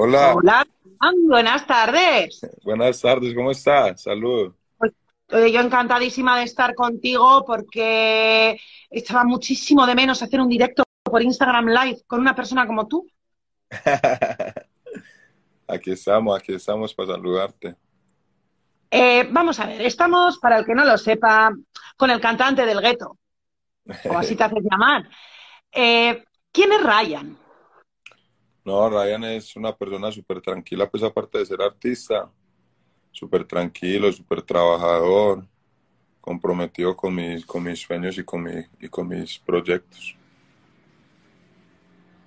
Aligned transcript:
Hola. 0.00 0.32
Hola, 0.32 0.64
buenas 1.26 1.66
tardes. 1.66 2.40
Buenas 2.62 3.00
tardes, 3.00 3.34
¿cómo 3.34 3.50
estás? 3.50 4.00
Saludos. 4.00 4.54
Pues, 4.76 4.92
yo 5.28 5.60
encantadísima 5.60 6.38
de 6.38 6.44
estar 6.44 6.76
contigo 6.76 7.44
porque 7.44 8.60
echaba 8.88 9.24
muchísimo 9.24 9.84
de 9.88 9.96
menos 9.96 10.22
hacer 10.22 10.40
un 10.40 10.48
directo 10.48 10.84
por 11.02 11.20
Instagram 11.20 11.66
Live 11.66 12.02
con 12.06 12.20
una 12.20 12.32
persona 12.32 12.64
como 12.64 12.86
tú. 12.86 13.08
aquí 15.66 15.90
estamos, 15.90 16.38
aquí 16.38 16.54
estamos 16.54 16.94
para 16.94 17.14
saludarte. 17.14 17.74
Eh, 18.92 19.26
vamos 19.32 19.58
a 19.58 19.66
ver, 19.66 19.80
estamos, 19.80 20.38
para 20.38 20.58
el 20.58 20.64
que 20.64 20.76
no 20.76 20.84
lo 20.84 20.96
sepa, 20.96 21.50
con 21.96 22.10
el 22.10 22.20
cantante 22.20 22.64
del 22.64 22.80
gueto, 22.80 23.18
o 24.08 24.16
así 24.16 24.36
te 24.36 24.44
haces 24.44 24.62
llamar. 24.70 25.08
Eh, 25.72 26.22
¿Quién 26.52 26.70
es 26.72 26.82
Ryan? 26.84 27.47
No, 28.68 28.86
Ryan 28.90 29.24
es 29.24 29.56
una 29.56 29.74
persona 29.74 30.12
súper 30.12 30.42
tranquila, 30.42 30.90
pues 30.90 31.02
aparte 31.02 31.38
de 31.38 31.46
ser 31.46 31.62
artista, 31.62 32.30
súper 33.10 33.46
tranquilo, 33.46 34.12
súper 34.12 34.42
trabajador, 34.42 35.46
comprometido 36.20 36.94
con 36.94 37.14
mis, 37.14 37.46
con 37.46 37.62
mis 37.62 37.80
sueños 37.80 38.18
y 38.18 38.24
con, 38.24 38.42
mi, 38.42 38.62
y 38.78 38.88
con 38.88 39.08
mis 39.08 39.38
proyectos. 39.38 40.14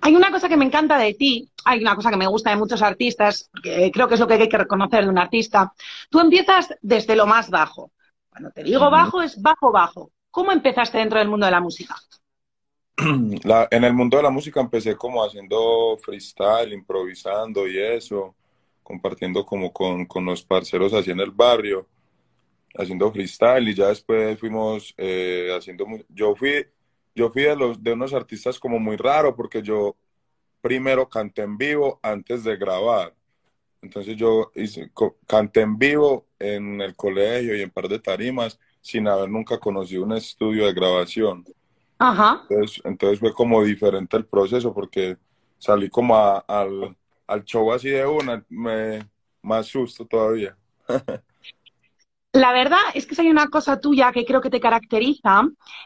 Hay 0.00 0.16
una 0.16 0.32
cosa 0.32 0.48
que 0.48 0.56
me 0.56 0.64
encanta 0.64 0.98
de 0.98 1.14
ti, 1.14 1.48
hay 1.64 1.80
una 1.80 1.94
cosa 1.94 2.10
que 2.10 2.16
me 2.16 2.26
gusta 2.26 2.50
de 2.50 2.56
muchos 2.56 2.82
artistas, 2.82 3.48
que 3.62 3.92
creo 3.92 4.08
que 4.08 4.14
es 4.14 4.20
lo 4.20 4.26
que 4.26 4.34
hay 4.34 4.48
que 4.48 4.58
reconocer 4.58 5.04
de 5.04 5.10
un 5.10 5.18
artista. 5.18 5.72
Tú 6.10 6.18
empiezas 6.18 6.74
desde 6.82 7.14
lo 7.14 7.24
más 7.24 7.50
bajo. 7.50 7.92
Cuando 8.28 8.50
te 8.50 8.64
digo 8.64 8.90
bajo, 8.90 9.22
es 9.22 9.40
bajo, 9.40 9.70
bajo. 9.70 10.10
¿Cómo 10.32 10.50
empezaste 10.50 10.98
dentro 10.98 11.20
del 11.20 11.28
mundo 11.28 11.46
de 11.46 11.52
la 11.52 11.60
música? 11.60 11.94
en 13.70 13.84
el 13.84 13.94
mundo 13.94 14.16
de 14.16 14.22
la 14.22 14.30
música 14.30 14.60
empecé 14.60 14.96
como 14.96 15.24
haciendo 15.24 15.96
freestyle, 16.02 16.72
improvisando 16.72 17.66
y 17.66 17.78
eso, 17.78 18.34
compartiendo 18.82 19.44
como 19.44 19.72
con, 19.72 20.04
con 20.06 20.24
los 20.24 20.44
parceros 20.44 20.92
así 20.92 21.10
en 21.10 21.20
el 21.20 21.30
barrio, 21.30 21.88
haciendo 22.74 23.10
freestyle 23.12 23.68
y 23.68 23.74
ya 23.74 23.88
después 23.88 24.38
fuimos 24.38 24.94
eh, 24.98 25.50
haciendo... 25.56 25.86
Yo 26.08 26.34
fui, 26.36 26.66
yo 27.14 27.30
fui 27.30 27.42
de, 27.42 27.56
los, 27.56 27.82
de 27.82 27.92
unos 27.92 28.12
artistas 28.12 28.58
como 28.58 28.78
muy 28.78 28.96
raro 28.96 29.34
porque 29.34 29.62
yo 29.62 29.96
primero 30.60 31.08
canté 31.08 31.42
en 31.42 31.58
vivo 31.58 31.98
antes 32.02 32.44
de 32.44 32.56
grabar. 32.56 33.14
Entonces 33.82 34.16
yo 34.16 34.52
hice, 34.54 34.90
canté 35.26 35.62
en 35.62 35.76
vivo 35.78 36.28
en 36.38 36.80
el 36.80 36.94
colegio 36.94 37.56
y 37.56 37.62
en 37.62 37.70
par 37.70 37.88
de 37.88 37.98
tarimas 37.98 38.58
sin 38.80 39.08
haber 39.08 39.28
nunca 39.28 39.58
conocido 39.58 40.04
un 40.04 40.12
estudio 40.12 40.66
de 40.66 40.72
grabación. 40.72 41.44
Ajá. 42.02 42.42
Entonces, 42.84 43.20
fue 43.20 43.32
como 43.32 43.62
diferente 43.62 44.16
el 44.16 44.26
proceso 44.26 44.74
porque 44.74 45.16
salí 45.56 45.88
como 45.88 46.16
al, 46.16 46.96
al 47.28 47.44
show 47.44 47.72
así 47.72 47.90
de 47.90 48.04
una, 48.04 48.44
me, 48.48 49.08
más 49.40 49.66
susto 49.66 50.04
todavía. 50.04 50.56
La 52.32 52.52
verdad 52.52 52.80
es 52.94 53.06
que 53.06 53.14
si 53.14 53.20
hay 53.20 53.30
una 53.30 53.46
cosa 53.48 53.78
tuya 53.78 54.10
que 54.10 54.24
creo 54.24 54.40
que 54.40 54.50
te 54.50 54.58
caracteriza, 54.58 55.42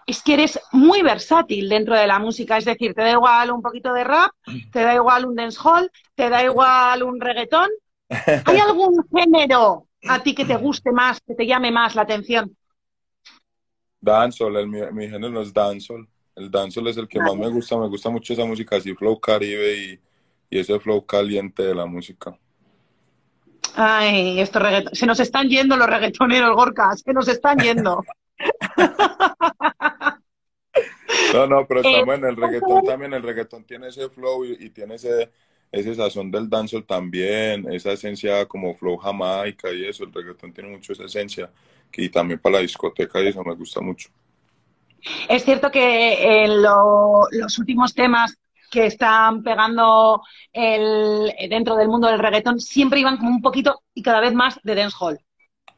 es 0.07 0.23
que 0.23 0.35
eres 0.35 0.59
muy 0.73 1.03
versátil 1.03 1.69
dentro 1.69 1.95
de 1.95 2.07
la 2.07 2.19
música. 2.19 2.57
Es 2.57 2.65
decir, 2.65 2.95
te 2.95 3.03
da 3.03 3.11
igual 3.11 3.51
un 3.51 3.61
poquito 3.61 3.93
de 3.93 4.05
rap, 4.05 4.31
te 4.73 4.83
da 4.83 4.95
igual 4.95 5.27
un 5.27 5.35
dancehall, 5.35 5.91
te 6.15 6.31
da 6.31 6.43
igual 6.43 7.03
un 7.03 7.21
reggaetón. 7.21 7.69
¿Hay 8.47 8.57
algún 8.57 9.05
género 9.15 9.87
a 10.09 10.23
ti 10.23 10.35
que 10.35 10.47
te 10.47 10.57
guste 10.57 10.93
más, 10.93 11.21
que 11.21 11.35
te 11.35 11.47
llame 11.47 11.71
más 11.71 11.95
la 11.95 12.03
atención? 12.03 12.57
Dancehall, 14.01 14.57
el, 14.57 14.69
mi, 14.69 14.81
mi, 14.93 15.09
género 15.09 15.41
es 15.41 15.53
dancehall. 15.53 16.07
El 16.35 16.51
dancehall 16.51 16.89
es 16.89 16.97
el 16.97 17.09
que 17.09 17.19
más 17.19 17.35
me 17.35 17.49
gusta, 17.49 17.77
me 17.79 17.89
gusta 17.89 18.11
mucho 18.11 18.33
esa 18.33 18.45
música 18.45 18.77
así, 18.77 18.95
flow 18.95 19.19
caribe 19.19 19.77
y, 19.77 20.01
y 20.51 20.59
ese 20.59 20.79
flow 20.79 21.05
caliente 21.05 21.63
de 21.63 21.75
la 21.75 21.87
música. 21.87 22.39
Ay, 23.75 24.41
esto 24.41 24.59
reggaeton... 24.59 24.95
se 24.95 25.07
nos 25.07 25.21
están 25.21 25.49
yendo 25.49 25.77
los 25.77 25.89
reggaetoneros, 25.89 26.55
Gorka, 26.55 26.95
se 26.97 27.13
nos 27.13 27.29
están 27.29 27.59
yendo. 27.59 28.05
no, 31.35 31.47
no, 31.47 31.67
pero 31.67 31.81
está 31.81 32.05
bueno, 32.05 32.29
el 32.29 32.37
reggaetón 32.37 32.85
también, 32.85 33.15
el 33.15 33.23
reggaetón 33.23 33.65
tiene 33.65 33.89
ese 33.89 34.09
flow 34.11 34.45
y, 34.45 34.57
y 34.61 34.71
tiene 34.71 34.97
ese, 34.97 35.31
ese 35.73 35.95
sazón 35.95 36.31
del 36.31 36.49
dancehall 36.49 36.85
también, 36.85 37.71
esa 37.73 37.93
esencia 37.93 38.47
como 38.47 38.75
flow 38.75 38.97
jamaica 38.97 39.73
y 39.73 39.87
eso, 39.87 40.05
el 40.05 40.13
reggaetón 40.13 40.53
tiene 40.53 40.71
mucho 40.71 40.93
esa 40.93 41.05
esencia 41.05 41.51
y 41.93 42.09
también 42.09 42.41
para 42.41 42.57
la 42.57 42.63
discoteca 42.63 43.21
y 43.21 43.29
eso 43.29 43.43
me 43.43 43.55
gusta 43.55 43.81
mucho. 43.81 44.11
Es 45.29 45.45
cierto 45.45 45.71
que 45.71 46.45
en 46.45 46.63
los 46.63 47.59
últimos 47.59 47.95
temas 47.95 48.37
que 48.71 48.87
están 48.87 49.43
pegando 49.43 50.23
el, 50.53 51.33
dentro 51.49 51.77
del 51.77 51.89
mundo 51.89 52.09
del 52.09 52.19
reggaetón 52.19 52.61
siempre 52.61 53.01
iban 53.01 53.17
como 53.17 53.31
un 53.31 53.43
poquito 53.43 53.83
y 53.95 54.03
cada 54.03 54.21
vez 54.21 54.35
más 54.35 54.61
de 54.63 54.75
dancehall. 54.75 55.19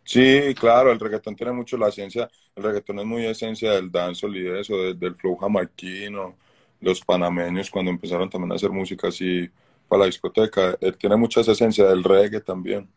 Sí, 0.04 0.54
claro, 0.58 0.90
el 0.90 0.98
reggaetón 0.98 1.36
tiene 1.36 1.52
mucho 1.52 1.76
la 1.76 1.88
esencia, 1.88 2.30
el 2.56 2.62
reggaetón 2.62 2.98
es 3.00 3.04
muy 3.04 3.26
esencia 3.26 3.72
del 3.72 3.90
dancehall 3.92 4.36
y 4.36 4.58
eso, 4.58 4.74
del 4.94 5.14
flow 5.14 5.36
jamaiquino, 5.36 6.34
los 6.80 7.02
panameños 7.02 7.70
cuando 7.70 7.90
empezaron 7.90 8.30
también 8.30 8.52
a 8.52 8.54
hacer 8.54 8.70
música 8.70 9.08
así 9.08 9.48
para 9.86 10.00
la 10.00 10.06
discoteca, 10.06 10.76
él 10.80 10.96
tiene 10.96 11.16
mucha 11.16 11.42
esencia 11.42 11.86
del 11.86 12.04
reggae 12.04 12.40
también. 12.40 12.88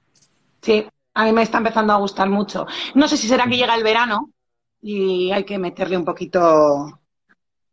Sí, 0.62 0.86
a 1.14 1.26
mí 1.26 1.32
me 1.32 1.42
está 1.42 1.58
empezando 1.58 1.94
a 1.94 1.98
gustar 1.98 2.30
mucho. 2.30 2.66
No 2.96 3.08
sé 3.08 3.18
si 3.18 3.28
será 3.28 3.46
que 3.46 3.58
llega 3.58 3.76
el 3.76 3.84
verano 3.84 4.32
y 4.82 5.32
hay 5.32 5.44
que 5.44 5.58
meterle 5.58 5.98
un 5.98 6.06
poquito 6.06 7.00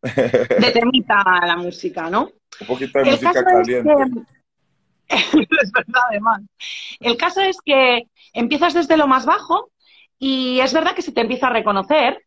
de 0.03 0.71
temita 0.73 1.23
a 1.23 1.47
la 1.47 1.57
música, 1.57 2.11
¿no? 2.11 2.31
Un 2.61 2.67
poquito 2.67 2.99
de 2.99 3.11
música 3.11 3.45
caliente. 3.45 3.93
Es, 5.11 5.73
verdad, 5.73 6.03
además. 6.11 6.43
El 7.01 7.17
caso 7.17 7.41
es 7.41 7.57
que 7.65 8.03
empiezas 8.35 8.75
desde 8.75 8.99
lo 8.99 9.07
más 9.07 9.25
bajo 9.25 9.71
y 10.19 10.61
es 10.61 10.75
verdad 10.75 10.95
que 10.95 11.01
se 11.01 11.13
te 11.13 11.23
empieza 11.23 11.47
a 11.47 11.53
reconocer 11.53 12.23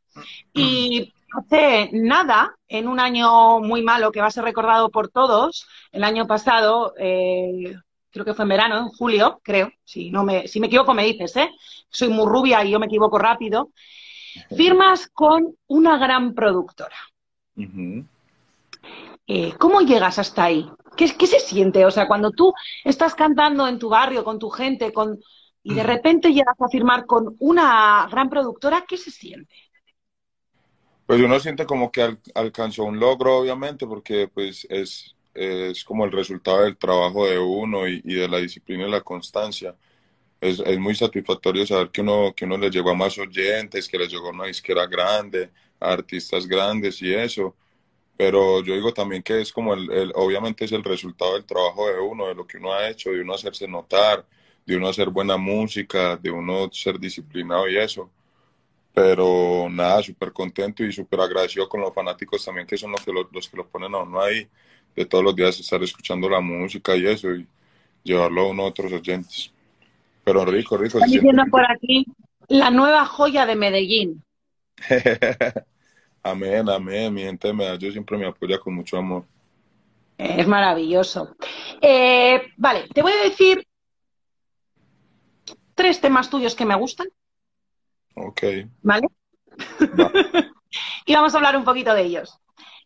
y 0.52 1.14
hace 1.38 1.92
nada, 1.94 2.56
en 2.68 2.88
un 2.88 3.00
año 3.00 3.60
muy 3.60 3.84
malo 3.84 4.12
que 4.12 4.20
va 4.20 4.28
a 4.28 4.32
ser 4.32 4.44
recordado 4.44 4.90
por 4.90 5.10
todos, 5.10 5.68
el 5.92 6.04
año 6.04 6.26
pasado, 6.26 6.96
eh, 6.98 7.76
creo 8.12 8.26
que 8.26 8.34
fue 8.34 8.44
en 8.44 8.50
verano, 8.50 8.78
en 8.78 8.88
julio, 8.90 9.40
creo. 9.44 9.72
Si, 9.84 10.12
no 10.12 10.24
me, 10.24 10.48
si 10.48 10.60
me 10.60 10.68
equivoco, 10.68 10.94
me 10.94 11.06
dices, 11.06 11.36
¿eh? 11.38 11.50
Soy 11.90 12.10
muy 12.10 12.26
rubia 12.28 12.64
y 12.64 12.72
yo 12.72 12.80
me 12.80 12.86
equivoco 12.86 13.18
rápido. 13.18 13.72
Firmas 14.56 15.08
con 15.08 15.56
una 15.68 15.98
gran 15.98 16.34
productora. 16.34 16.96
eh, 19.28 19.54
¿Cómo 19.58 19.82
llegas 19.82 20.20
hasta 20.20 20.46
ahí? 20.46 20.70
¿Qué, 20.96 21.16
¿Qué, 21.18 21.28
se 21.28 21.40
siente? 21.40 21.86
O 21.86 21.92
sea, 21.92 22.08
cuando 22.08 22.32
tú 22.32 22.54
estás 22.84 23.16
cantando 23.16 23.68
en 23.68 23.80
tu 23.80 23.90
barrio, 23.90 24.24
con 24.24 24.40
tu 24.40 24.50
gente, 24.50 24.92
con 24.92 25.20
y 25.64 25.76
de 25.76 25.84
repente 25.84 26.34
llegas 26.34 26.60
a 26.60 26.70
firmar 26.70 27.06
con 27.06 27.36
una 27.40 28.08
gran 28.10 28.30
productora, 28.30 28.84
¿qué 28.88 28.98
se 28.98 29.12
siente? 29.12 29.56
Pues 31.06 31.22
uno 31.22 31.40
siente 31.40 31.66
como 31.66 31.92
que 31.92 32.02
al, 32.02 32.20
alcanzó 32.34 32.84
un 32.86 33.00
logro, 33.00 33.38
obviamente, 33.38 33.86
porque 33.86 34.28
pues 34.28 34.66
es 34.70 35.16
es 35.34 35.84
como 35.84 36.06
el 36.06 36.12
resultado 36.12 36.64
del 36.64 36.78
trabajo 36.78 37.28
de 37.28 37.40
uno 37.40 37.88
y, 37.88 38.02
de 38.02 38.28
la 38.28 38.40
disciplina 38.40 38.88
y 38.88 38.92
la 38.92 39.02
constancia. 39.02 39.76
Es, 40.40 40.60
es, 40.60 40.80
muy 40.80 40.96
satisfactorio 40.96 41.66
saber 41.66 41.90
que 41.92 42.02
uno, 42.02 42.34
que 42.36 42.46
uno 42.46 42.58
le 42.58 42.70
llegó 42.70 42.92
a 42.92 42.96
más 42.96 43.18
oyentes, 43.18 43.88
que 43.88 43.98
le 43.98 44.08
llegó 44.08 44.28
a 44.28 44.32
una 44.32 44.46
disquera 44.48 44.88
grande, 44.88 45.52
a 45.80 45.94
artistas 45.94 46.48
grandes 46.48 47.02
y 47.02 47.14
eso. 47.14 47.56
Pero 48.18 48.64
yo 48.64 48.76
digo 48.76 48.94
también 48.94 49.24
que 49.24 49.42
es 49.42 49.52
como 49.52 49.74
el, 49.74 49.92
el, 49.92 50.12
obviamente 50.16 50.66
es 50.66 50.72
el 50.72 50.84
resultado 50.84 51.36
del 51.36 51.46
trabajo 51.46 51.88
de 51.88 52.00
uno, 52.00 52.28
de 52.28 52.36
lo 52.36 52.46
que 52.48 52.58
uno 52.58 52.74
ha 52.74 52.90
hecho, 52.90 53.12
de 53.12 53.22
uno 53.22 53.34
hacerse 53.34 53.68
notar, 53.68 54.26
de 54.66 54.78
uno 54.78 54.90
hacer 54.90 55.10
buena 55.10 55.38
música, 55.38 56.18
de 56.18 56.32
uno 56.32 56.70
ser 56.72 57.00
disciplinado 57.00 57.68
y 57.70 57.78
eso. 57.78 58.10
Pero 58.94 59.68
nada, 59.70 60.04
súper 60.04 60.34
contento 60.34 60.84
y 60.84 60.92
súper 60.92 61.22
agradecido 61.22 61.70
con 61.70 61.82
los 61.82 61.94
fanáticos 61.94 62.44
también, 62.44 62.68
que 62.68 62.78
son 62.78 62.92
los 62.92 63.02
que, 63.04 63.14
los, 63.14 63.28
los 63.32 63.48
que 63.50 63.58
los 63.58 63.68
ponen 63.68 63.96
a 63.96 64.00
uno 64.00 64.22
ahí 64.22 64.48
de 64.96 65.06
todos 65.06 65.24
los 65.24 65.36
días 65.36 65.60
estar 65.60 65.82
escuchando 65.84 66.30
la 66.30 66.42
música 66.42 66.96
y 66.96 67.08
eso 67.08 67.32
y 67.32 67.48
llevarlo 68.04 68.42
a 68.42 68.50
uno 68.50 68.64
a 68.64 68.68
otros 68.68 68.92
oyentes. 68.92 69.52
Pero 70.24 70.46
rico, 70.46 70.78
rico. 70.78 70.98
Están 70.98 71.10
diciendo 71.10 71.44
por 71.50 71.70
aquí 71.70 72.06
la 72.48 72.70
nueva 72.70 73.06
joya 73.06 73.46
de 73.46 73.56
Medellín. 73.56 74.24
amén, 76.24 76.70
amén. 76.70 77.14
Mi 77.14 77.22
gente 77.24 77.48
de 77.48 77.54
Medellín 77.54 77.92
siempre 77.92 78.18
me 78.18 78.28
apoya 78.28 78.60
con 78.60 78.76
mucho 78.76 78.98
amor. 78.98 79.26
Es 80.18 80.48
maravilloso. 80.48 81.36
Eh, 81.82 82.42
vale, 82.58 82.88
te 82.94 83.02
voy 83.02 83.12
a 83.12 83.24
decir 83.24 83.66
tres 85.74 86.00
temas 86.00 86.30
tuyos 86.30 86.54
que 86.54 86.66
me 86.66 86.76
gustan. 86.76 87.08
Ok. 88.16 88.44
¿Vale? 88.84 89.08
Va. 90.00 90.12
y 91.06 91.14
vamos 91.14 91.34
a 91.34 91.38
hablar 91.38 91.58
un 91.58 91.64
poquito 91.64 91.94
de 91.96 92.04
ellos. 92.04 92.38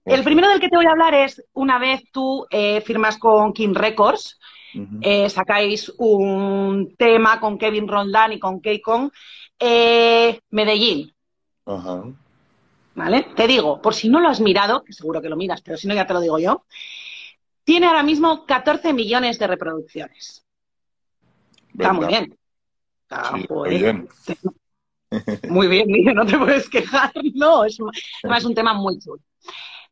El 0.06 0.24
primero 0.24 0.50
del 0.50 0.60
que 0.60 0.70
te 0.70 0.76
voy 0.76 0.86
a 0.86 0.92
hablar 0.92 1.16
es 1.16 1.44
una 1.54 1.80
vez 1.80 2.04
tú 2.12 2.46
eh, 2.52 2.82
firmas 2.82 3.18
con 3.18 3.54
King 3.54 3.74
Records, 3.74 4.40
uh 4.76 4.80
-huh. 4.80 5.00
eh, 5.02 5.30
sacáis 5.30 5.92
un 5.98 6.96
tema 6.96 7.40
con 7.40 7.58
Kevin 7.58 7.88
Rondán 7.88 8.34
y 8.34 8.40
con 8.40 8.62
Keikon, 8.62 9.12
eh, 9.60 10.40
Medellín. 10.52 11.12
Uh 11.66 11.74
-huh. 11.74 12.16
¿Vale? 12.94 13.24
Te 13.36 13.48
digo, 13.48 13.82
por 13.82 13.96
si 13.96 14.08
no 14.08 14.20
lo 14.20 14.30
has 14.30 14.40
mirado, 14.40 14.84
que 14.84 14.94
seguro 14.94 15.22
que 15.22 15.30
lo 15.30 15.36
miras, 15.36 15.62
pero 15.62 15.76
si 15.76 15.88
no 15.88 15.96
ya 15.96 16.06
te 16.06 16.14
lo 16.14 16.22
digo 16.22 16.40
yo. 16.40 16.64
tiene 17.64 17.88
ahora 17.88 18.04
mismo 18.04 18.46
14 18.46 18.94
millones 18.94 19.40
de 19.40 19.48
reproducciones. 19.48 20.46
Está 21.74 21.94
muy 21.94 22.06
bien. 22.06 22.38
muy 23.50 23.70
bien. 23.70 24.08
Muy 25.50 25.68
bien, 25.68 25.88
no 26.14 26.26
te 26.26 26.38
puedes 26.38 26.68
quejar. 26.70 27.12
No, 27.36 27.64
es, 27.64 27.78
es 28.38 28.46
un 28.46 28.54
tema 28.54 28.74
muy 28.74 29.00
chulo. 29.00 29.22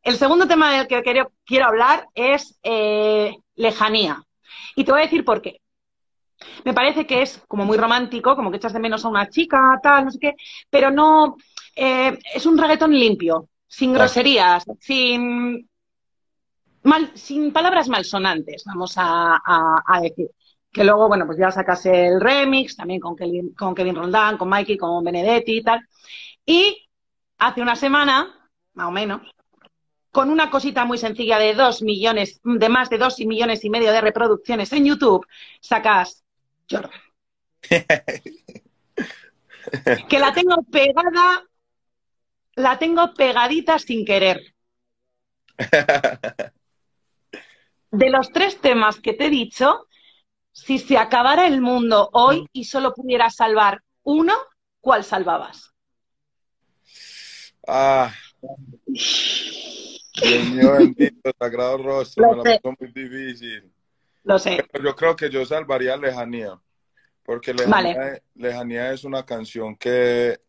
El 0.04 0.18
segundo 0.18 0.48
tema 0.48 0.72
del 0.74 0.88
que 0.88 1.02
quiero, 1.02 1.32
quiero 1.46 1.66
hablar 1.66 2.08
es 2.14 2.60
eh, 2.62 3.36
lejanía. 3.56 4.22
Y 4.76 4.84
te 4.84 4.92
voy 4.92 5.02
a 5.02 5.06
decir 5.06 5.24
por 5.24 5.42
qué. 5.42 5.62
Me 6.66 6.74
parece 6.74 7.08
que 7.08 7.22
es 7.22 7.42
como 7.48 7.64
muy 7.64 7.78
romántico, 7.78 8.36
como 8.36 8.52
que 8.52 8.58
echas 8.58 8.74
de 8.74 8.80
menos 8.80 9.06
a 9.06 9.10
una 9.10 9.30
chica, 9.30 9.80
tal, 9.82 10.06
no 10.06 10.12
sé 10.12 10.20
qué, 10.20 10.36
pero 10.70 10.92
no. 10.92 11.38
Eh, 11.76 12.20
es 12.36 12.46
un 12.46 12.58
reggaetón 12.58 12.92
limpio, 12.92 13.50
sin 13.68 13.94
groserías, 13.94 14.66
sin. 14.80 15.70
Mal, 16.84 17.12
sin 17.16 17.54
palabras 17.54 17.88
malsonantes, 17.88 18.64
vamos 18.66 18.96
a, 18.98 19.40
decir. 20.02 20.30
Que 20.70 20.84
luego, 20.84 21.08
bueno, 21.08 21.26
pues 21.26 21.38
ya 21.38 21.50
sacas 21.50 21.86
el 21.86 22.20
remix, 22.20 22.76
también 22.76 23.00
con 23.00 23.16
Kevin, 23.16 23.54
con 23.54 23.74
Kevin 23.74 23.96
Roldán, 23.96 24.38
con 24.38 24.50
Mikey, 24.50 24.78
con 24.78 25.04
Benedetti 25.04 25.58
y 25.60 25.64
tal. 25.64 25.88
Y 26.46 26.90
hace 27.38 27.62
una 27.62 27.76
semana, 27.78 28.50
más 28.74 28.88
o 28.88 28.92
menos, 28.92 29.22
con 30.14 30.30
una 30.30 30.50
cosita 30.52 30.86
muy 30.86 31.00
sencilla 31.00 31.40
de 31.40 31.56
dos 31.56 31.82
millones, 31.82 32.40
de 32.44 32.70
más 32.70 32.92
de 32.92 33.00
dos 33.00 33.18
millones 33.18 33.66
y 33.66 33.72
medio 33.72 33.92
de 33.92 34.00
reproducciones 34.00 34.72
en 34.72 34.86
YouTube, 34.86 35.26
sacas 35.60 36.24
Jordan. 36.70 36.92
que 40.08 40.20
la 40.20 40.32
tengo 40.32 40.62
pegada, 40.72 41.44
la 42.54 42.78
tengo 42.78 43.12
pegadita 43.16 43.80
sin 43.80 44.06
querer. 44.06 44.54
De 47.90 48.12
los 48.12 48.32
tres 48.32 48.62
temas 48.62 49.00
que 49.00 49.14
te 49.14 49.26
he 49.26 49.32
dicho, 49.32 49.88
si 50.52 50.78
se 50.78 51.00
acabara 51.00 51.48
el 51.48 51.60
mundo 51.60 52.12
hoy 52.14 52.46
y 52.54 52.66
solo 52.66 52.94
pudieras 52.94 53.36
salvar 53.36 53.82
uno, 54.04 54.36
¿cuál 54.80 55.04
salvabas? 55.04 55.74
Ah. 57.68 58.14
Dios 60.22 60.50
mío 60.50 60.74
bendito, 60.74 61.32
sagrado 61.40 61.78
rostro, 61.78 62.30
me 62.30 62.60
lo 62.60 62.76
muy 62.80 62.92
difícil. 62.92 63.72
Lo 64.24 64.40
sé. 64.40 64.66
yo 64.82 64.96
creo 64.96 65.16
que 65.16 65.30
yo 65.30 65.46
salvaría 65.46 65.98
Lejanía, 65.98 66.60
porque 67.24 67.54
Lejanía, 68.36 68.94
es 68.94 69.04
una 69.04 69.26
canción 69.26 69.76
que, 69.76 70.40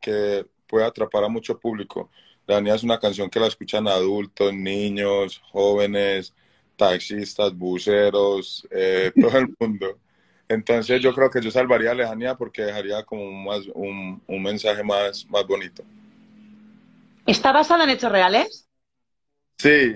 puede 0.66 0.84
atrapar 0.86 1.24
a 1.24 1.28
mucho 1.28 1.58
público. 1.58 2.10
Lejanía 2.46 2.74
es 2.74 2.82
una 2.82 2.98
canción 2.98 3.30
que 3.30 3.40
la 3.40 3.46
escuchan 3.46 3.88
adultos, 3.88 4.52
niños, 4.52 5.40
jóvenes, 5.50 6.34
taxistas, 6.76 7.54
buceros, 7.56 8.66
eh, 8.70 9.12
todo 9.20 9.38
el 9.38 9.54
mundo. 9.58 9.98
Entonces 10.48 11.00
yo 11.00 11.14
creo 11.14 11.30
que 11.30 11.40
yo 11.40 11.50
salvaría 11.50 11.94
Lejanía 11.94 12.34
porque 12.34 12.62
dejaría 12.62 13.02
como 13.02 13.30
más, 13.32 13.62
un, 13.74 14.22
un 14.26 14.42
mensaje 14.42 14.82
más, 14.82 15.26
más 15.28 15.46
bonito. 15.46 15.82
¿Está 17.26 17.52
basada 17.52 17.84
en 17.84 17.90
hechos 17.90 18.12
reales? 18.12 18.68
Sí. 19.58 19.94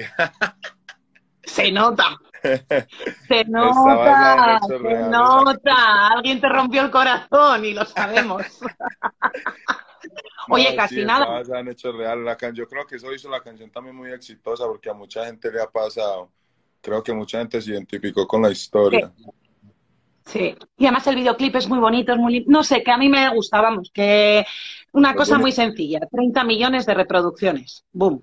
Se 1.44 1.72
nota. 1.72 2.16
Se 3.28 3.44
nota, 3.46 4.60
se 4.66 4.78
nota. 4.78 6.08
Alguien 6.08 6.40
te 6.40 6.48
rompió 6.48 6.82
el 6.82 6.90
corazón 6.90 7.64
y 7.64 7.72
lo 7.72 7.84
sabemos. 7.84 8.42
Oye, 10.48 10.74
casi 10.76 11.04
nada. 11.04 11.42
Han 11.54 11.68
hecho 11.68 11.92
real 11.92 12.24
la 12.24 12.36
Yo 12.52 12.66
creo 12.68 12.86
que 12.86 12.96
eso 12.96 13.12
hizo 13.12 13.28
la 13.28 13.40
canción 13.40 13.70
también 13.70 13.96
muy 13.96 14.12
exitosa 14.12 14.66
porque 14.66 14.88
a 14.88 14.94
mucha 14.94 15.26
gente 15.26 15.50
le 15.50 15.60
ha 15.60 15.66
pasado. 15.66 16.30
Creo 16.80 17.02
que 17.02 17.12
mucha 17.12 17.38
gente 17.40 17.60
se 17.60 17.72
identificó 17.72 18.26
con 18.26 18.42
la 18.42 18.50
historia. 18.50 19.12
Sí. 20.24 20.54
Y 20.76 20.86
además 20.86 21.06
el 21.08 21.16
videoclip 21.16 21.56
es 21.56 21.68
muy 21.68 21.80
bonito, 21.80 22.12
es 22.12 22.18
muy 22.18 22.44
no 22.46 22.62
sé, 22.62 22.82
que 22.84 22.92
a 22.92 22.98
mí 22.98 23.08
me 23.08 23.28
gusta, 23.34 23.60
vamos, 23.60 23.90
que 23.92 24.46
una 24.92 25.14
cosa 25.14 25.38
muy 25.38 25.50
sencilla, 25.50 26.00
30 26.10 26.44
millones 26.44 26.86
de 26.86 26.94
reproducciones. 26.94 27.84
Boom 27.92 28.22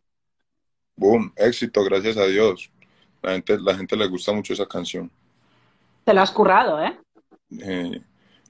boom, 0.95 1.31
éxito, 1.35 1.83
gracias 1.83 2.17
a 2.17 2.25
Dios. 2.25 2.71
La 3.21 3.33
gente, 3.33 3.57
la 3.59 3.75
gente 3.75 3.95
le 3.95 4.07
gusta 4.07 4.31
mucho 4.31 4.53
esa 4.53 4.67
canción. 4.67 5.11
Te 6.03 6.13
la 6.13 6.21
has 6.21 6.31
currado, 6.31 6.83
¿eh? 6.83 6.97
eh 7.59 8.01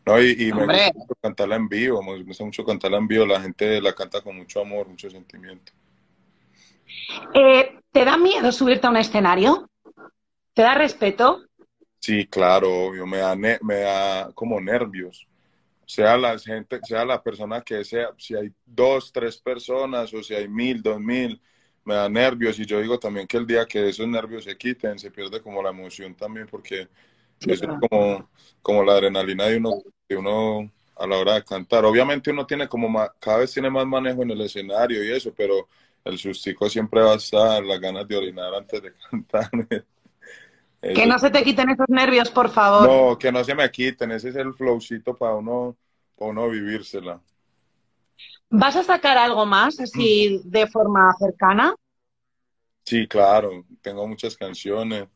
no, 0.05 0.21
y, 0.21 0.53
me 0.53 0.65
gusta 0.65 0.91
mucho 0.93 1.15
cantarla 1.19 1.55
en 1.55 1.67
vivo, 1.67 2.03
me 2.03 2.21
gusta 2.23 2.43
mucho 2.43 2.63
cantarla 2.63 2.97
en 2.97 3.07
vivo, 3.07 3.25
la 3.25 3.41
gente 3.41 3.81
la 3.81 3.93
canta 3.93 4.21
con 4.21 4.37
mucho 4.37 4.61
amor, 4.61 4.87
mucho 4.87 5.09
sentimiento. 5.09 5.71
Eh, 7.33 7.79
¿Te 7.91 8.05
da 8.05 8.15
miedo 8.15 8.51
subirte 8.51 8.85
a 8.85 8.91
un 8.91 8.97
escenario? 8.97 9.67
¿Te 10.53 10.61
da 10.61 10.75
respeto? 10.75 11.41
Sí, 11.99 12.27
claro, 12.27 12.85
obvio, 12.85 13.07
me 13.07 13.17
da, 13.17 13.35
me 13.35 13.75
da 13.79 14.31
como 14.33 14.61
nervios. 14.61 15.27
Sea 15.87 16.17
la 16.17 16.37
gente, 16.37 16.79
sea 16.83 17.03
la 17.03 17.21
persona 17.21 17.61
que 17.61 17.83
sea, 17.83 18.09
si 18.17 18.35
hay 18.35 18.51
dos, 18.63 19.11
tres 19.11 19.37
personas 19.39 20.13
o 20.13 20.21
si 20.21 20.35
hay 20.35 20.47
mil, 20.47 20.83
dos 20.83 20.99
mil, 20.99 21.41
me 21.85 21.95
da 21.95 22.09
nervios 22.09 22.59
y 22.59 22.65
yo 22.65 22.81
digo 22.81 22.99
también 22.99 23.27
que 23.27 23.37
el 23.37 23.47
día 23.47 23.65
que 23.65 23.87
esos 23.87 24.07
nervios 24.07 24.43
se 24.43 24.57
quiten, 24.57 24.99
se 24.99 25.11
pierde 25.11 25.41
como 25.41 25.61
la 25.63 25.69
emoción 25.69 26.15
también 26.15 26.47
porque 26.47 26.89
es 27.39 27.61
como, 27.61 28.29
como 28.61 28.83
la 28.83 28.93
adrenalina 28.93 29.45
de 29.45 29.57
uno, 29.57 29.83
de 30.09 30.17
uno 30.17 30.71
a 30.97 31.07
la 31.07 31.17
hora 31.17 31.35
de 31.35 31.43
cantar. 31.43 31.85
Obviamente 31.85 32.31
uno 32.31 32.45
tiene 32.45 32.67
como 32.67 32.89
más, 32.89 33.11
cada 33.19 33.39
vez 33.39 33.53
tiene 33.53 33.69
más 33.69 33.85
manejo 33.85 34.23
en 34.23 34.31
el 34.31 34.41
escenario 34.41 35.03
y 35.03 35.11
eso, 35.11 35.31
pero 35.35 35.67
el 36.03 36.17
sustico 36.17 36.69
siempre 36.69 37.01
va 37.01 37.13
a 37.13 37.17
estar, 37.17 37.63
las 37.63 37.79
ganas 37.79 38.07
de 38.07 38.17
orinar 38.17 38.53
antes 38.55 38.81
de 38.81 38.93
cantar. 39.11 39.49
Que 40.81 41.05
no 41.05 41.17
se 41.19 41.29
te 41.29 41.43
quiten 41.43 41.69
esos 41.69 41.87
nervios, 41.89 42.29
por 42.29 42.49
favor. 42.49 42.87
No, 42.87 43.17
que 43.17 43.31
no 43.31 43.43
se 43.43 43.55
me 43.55 43.69
quiten, 43.69 44.11
ese 44.11 44.29
es 44.29 44.35
el 44.35 44.53
flowcito 44.53 45.15
para 45.15 45.35
uno, 45.35 45.75
para 46.15 46.31
uno 46.31 46.49
vivírsela. 46.49 47.21
¿Vas 48.57 48.75
a 48.77 48.83
sacar 48.83 49.17
algo 49.17 49.45
más 49.45 49.79
así 49.81 50.41
mm. 50.43 50.49
de 50.49 50.67
forma 50.67 51.13
cercana? 51.19 51.75
Sí, 52.85 53.05
claro, 53.07 53.65
tengo 53.81 54.07
muchas 54.07 54.37
canciones. 54.37 55.07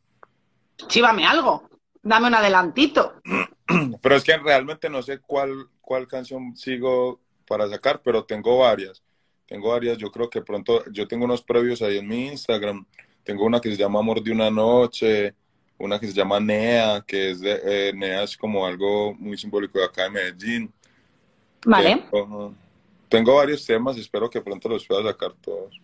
Chívame 0.88 1.26
algo, 1.26 1.70
dame 2.02 2.28
un 2.28 2.36
adelantito. 2.36 3.14
Pero 4.02 4.16
es 4.16 4.24
que 4.24 4.38
realmente 4.38 4.90
no 4.90 5.02
sé 5.02 5.20
cuál, 5.20 5.70
cuál 5.80 6.08
canción 6.08 6.56
sigo 6.58 7.22
para 7.48 7.70
sacar, 7.70 8.02
pero 8.04 8.26
tengo 8.26 8.60
varias. 8.60 9.02
Tengo 9.48 9.70
varias, 9.70 9.98
yo 9.98 10.12
creo 10.12 10.30
que 10.30 10.42
pronto, 10.42 10.84
yo 10.92 11.08
tengo 11.08 11.26
unos 11.26 11.42
previos 11.42 11.82
ahí 11.82 11.98
en 11.98 12.08
mi 12.08 12.28
Instagram. 12.28 12.86
Tengo 13.24 13.46
una 13.46 13.60
que 13.60 13.72
se 13.72 13.78
llama 13.78 14.00
Amor 14.00 14.22
de 14.22 14.32
una 14.32 14.52
Noche, 14.52 15.34
una 15.78 16.00
que 16.00 16.08
se 16.08 16.14
llama 16.14 16.40
Nea, 16.40 17.04
que 17.08 17.32
es 17.32 17.40
de, 17.40 17.60
eh, 17.64 17.94
Nea 17.94 18.24
es 18.24 18.38
como 18.38 18.66
algo 18.66 19.14
muy 19.16 19.38
simbólico 19.38 19.80
de 19.80 19.86
acá 19.86 20.04
de 20.04 20.10
Medellín. 20.10 20.74
Vale. 21.66 22.06
Tengo 22.12 22.54
varios 23.36 23.66
temas, 23.66 23.98
espero 23.98 24.30
que 24.30 24.42
pronto 24.42 24.70
los 24.70 24.86
pueda 24.86 25.04
sacar 25.04 25.34
todos. 25.42 25.80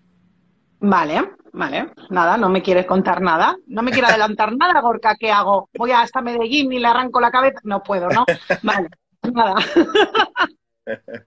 Vale, 0.80 1.32
vale. 1.54 1.92
Nada, 2.10 2.38
no 2.38 2.50
me 2.50 2.62
quieres 2.62 2.86
contar 2.86 3.22
nada. 3.22 3.58
No 3.68 3.82
me 3.82 3.92
quiero 3.92 4.08
adelantar 4.08 4.56
nada, 4.58 4.82
Gorka. 4.82 5.16
¿Qué 5.16 5.32
hago? 5.32 5.70
¿Voy 5.78 5.92
hasta 5.92 6.22
Medellín 6.22 6.72
y 6.72 6.80
le 6.80 6.88
arranco 6.88 7.20
la 7.20 7.32
cabeza? 7.32 7.60
No 7.64 7.82
puedo, 7.82 8.10
¿no? 8.10 8.26
Vale, 8.62 8.90
nada. 9.34 9.56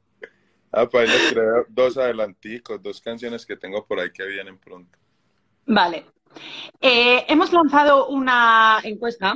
ah, 0.72 0.86
pues 0.88 1.10
les 1.10 1.32
creo 1.32 1.64
dos 1.68 1.96
adelanticos, 1.96 2.82
dos 2.82 3.00
canciones 3.00 3.44
que 3.44 3.56
tengo 3.56 3.84
por 3.86 3.98
ahí 3.98 4.10
que 4.12 4.26
vienen 4.26 4.58
pronto. 4.58 4.98
Vale. 5.66 6.06
Eh, 6.80 7.24
hemos 7.28 7.52
lanzado 7.52 8.08
una 8.08 8.78
encuesta 8.84 9.34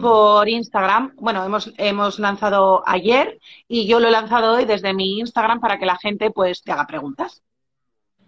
por 0.00 0.48
Instagram. 0.48 1.14
Bueno, 1.16 1.44
hemos, 1.44 1.72
hemos 1.76 2.18
lanzado 2.18 2.82
ayer 2.86 3.38
y 3.68 3.86
yo 3.86 4.00
lo 4.00 4.08
he 4.08 4.10
lanzado 4.10 4.54
hoy 4.54 4.64
desde 4.64 4.94
mi 4.94 5.18
Instagram 5.18 5.60
para 5.60 5.78
que 5.78 5.86
la 5.86 5.96
gente 5.96 6.30
pues 6.30 6.62
te 6.62 6.72
haga 6.72 6.86
preguntas. 6.86 7.42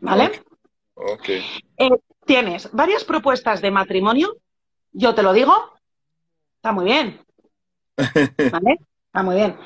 ¿Vale? 0.00 0.42
Ok. 0.94 1.28
Eh, 1.28 1.90
tienes 2.24 2.70
varias 2.72 3.04
propuestas 3.04 3.60
de 3.60 3.70
matrimonio, 3.70 4.36
yo 4.92 5.14
te 5.14 5.22
lo 5.22 5.32
digo, 5.32 5.54
está 6.56 6.72
muy 6.72 6.84
bien. 6.86 7.20
¿Vale? 7.96 8.78
Está 9.06 9.22
muy 9.22 9.36
bien. 9.36 9.56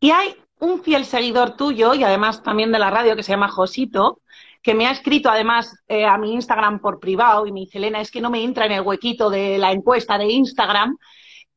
Y 0.00 0.10
hay 0.10 0.36
un 0.60 0.82
fiel 0.82 1.04
seguidor 1.04 1.56
tuyo 1.56 1.94
y 1.94 2.04
además 2.04 2.42
también 2.42 2.72
de 2.72 2.78
la 2.78 2.90
radio 2.90 3.16
que 3.16 3.22
se 3.22 3.32
llama 3.32 3.48
Josito, 3.48 4.20
que 4.64 4.74
me 4.74 4.86
ha 4.86 4.92
escrito 4.92 5.28
además 5.28 5.76
eh, 5.86 6.06
a 6.06 6.16
mi 6.16 6.32
Instagram 6.32 6.80
por 6.80 6.98
privado 6.98 7.46
y 7.46 7.52
me 7.52 7.60
dice, 7.60 7.76
Elena, 7.76 8.00
es 8.00 8.10
que 8.10 8.22
no 8.22 8.30
me 8.30 8.42
entra 8.42 8.64
en 8.64 8.72
el 8.72 8.80
huequito 8.80 9.28
de 9.28 9.58
la 9.58 9.70
encuesta 9.70 10.16
de 10.16 10.32
Instagram 10.32 10.96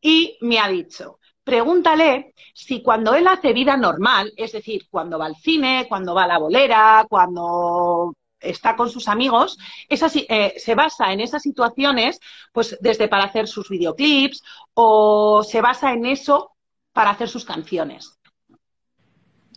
y 0.01 0.37
me 0.41 0.59
ha 0.59 0.67
dicho, 0.67 1.17
pregúntale 1.41 2.33
si 2.53 2.83
cuando 2.83 3.15
él 3.15 3.25
hace 3.29 3.53
vida 3.53 3.77
normal, 3.77 4.33
es 4.35 4.51
decir, 4.51 4.87
cuando 4.91 5.17
va 5.17 5.27
al 5.27 5.37
cine, 5.37 5.85
cuando 5.87 6.13
va 6.13 6.25
a 6.25 6.27
la 6.27 6.37
bolera, 6.37 7.05
cuando 7.09 8.13
está 8.41 8.75
con 8.75 8.89
sus 8.89 9.07
amigos, 9.07 9.57
eh, 9.87 10.53
se 10.57 10.75
basa 10.75 11.13
en 11.13 11.21
esas 11.21 11.41
situaciones, 11.41 12.19
pues 12.51 12.77
desde 12.81 13.07
para 13.07 13.23
hacer 13.23 13.47
sus 13.47 13.69
videoclips 13.69 14.43
o 14.73 15.43
se 15.43 15.61
basa 15.61 15.93
en 15.93 16.05
eso 16.05 16.57
para 16.91 17.11
hacer 17.11 17.29
sus 17.29 17.45
canciones. 17.45 18.19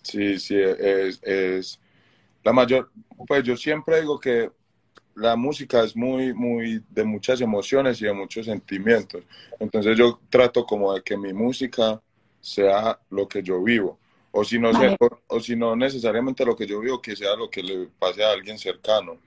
Sí, 0.05 0.39
sí, 0.39 0.55
es 0.57 1.81
la 2.43 2.53
mayor, 2.53 2.91
pues 3.27 3.45
yo 3.45 3.57
siempre 3.57 4.01
digo 4.01 4.19
que 4.19 4.51
la 5.15 5.37
música 5.37 5.83
es 5.83 5.95
muy, 5.95 6.33
muy 6.33 6.83
de 6.89 7.05
muchas 7.05 7.41
emociones 7.41 8.01
y 8.01 8.07
de 8.07 8.13
muchos 8.13 8.47
sentimientos. 8.47 9.23
Entonces 9.59 9.97
yo 9.99 10.19
trato 10.31 10.65
como 10.65 10.95
de 10.95 11.03
que 11.03 11.17
mi 11.17 11.33
música 11.33 12.01
sea 12.41 12.99
lo 13.11 13.29
que 13.29 13.43
yo 13.43 13.63
vivo. 13.63 13.99
O 14.33 14.45
si 14.45 14.59
no, 14.59 14.71
o, 15.29 15.41
si 15.41 15.57
no 15.57 15.75
necesariamente 15.75 16.45
lo 16.45 16.57
que 16.57 16.67
yo 16.67 16.81
vivo, 16.81 17.03
que 17.03 17.17
sea 17.17 17.35
lo 17.35 17.51
que 17.51 17.63
le 17.63 17.89
pase 17.99 18.25
a 18.25 18.31
alguien 18.31 18.59
cercano. 18.59 19.19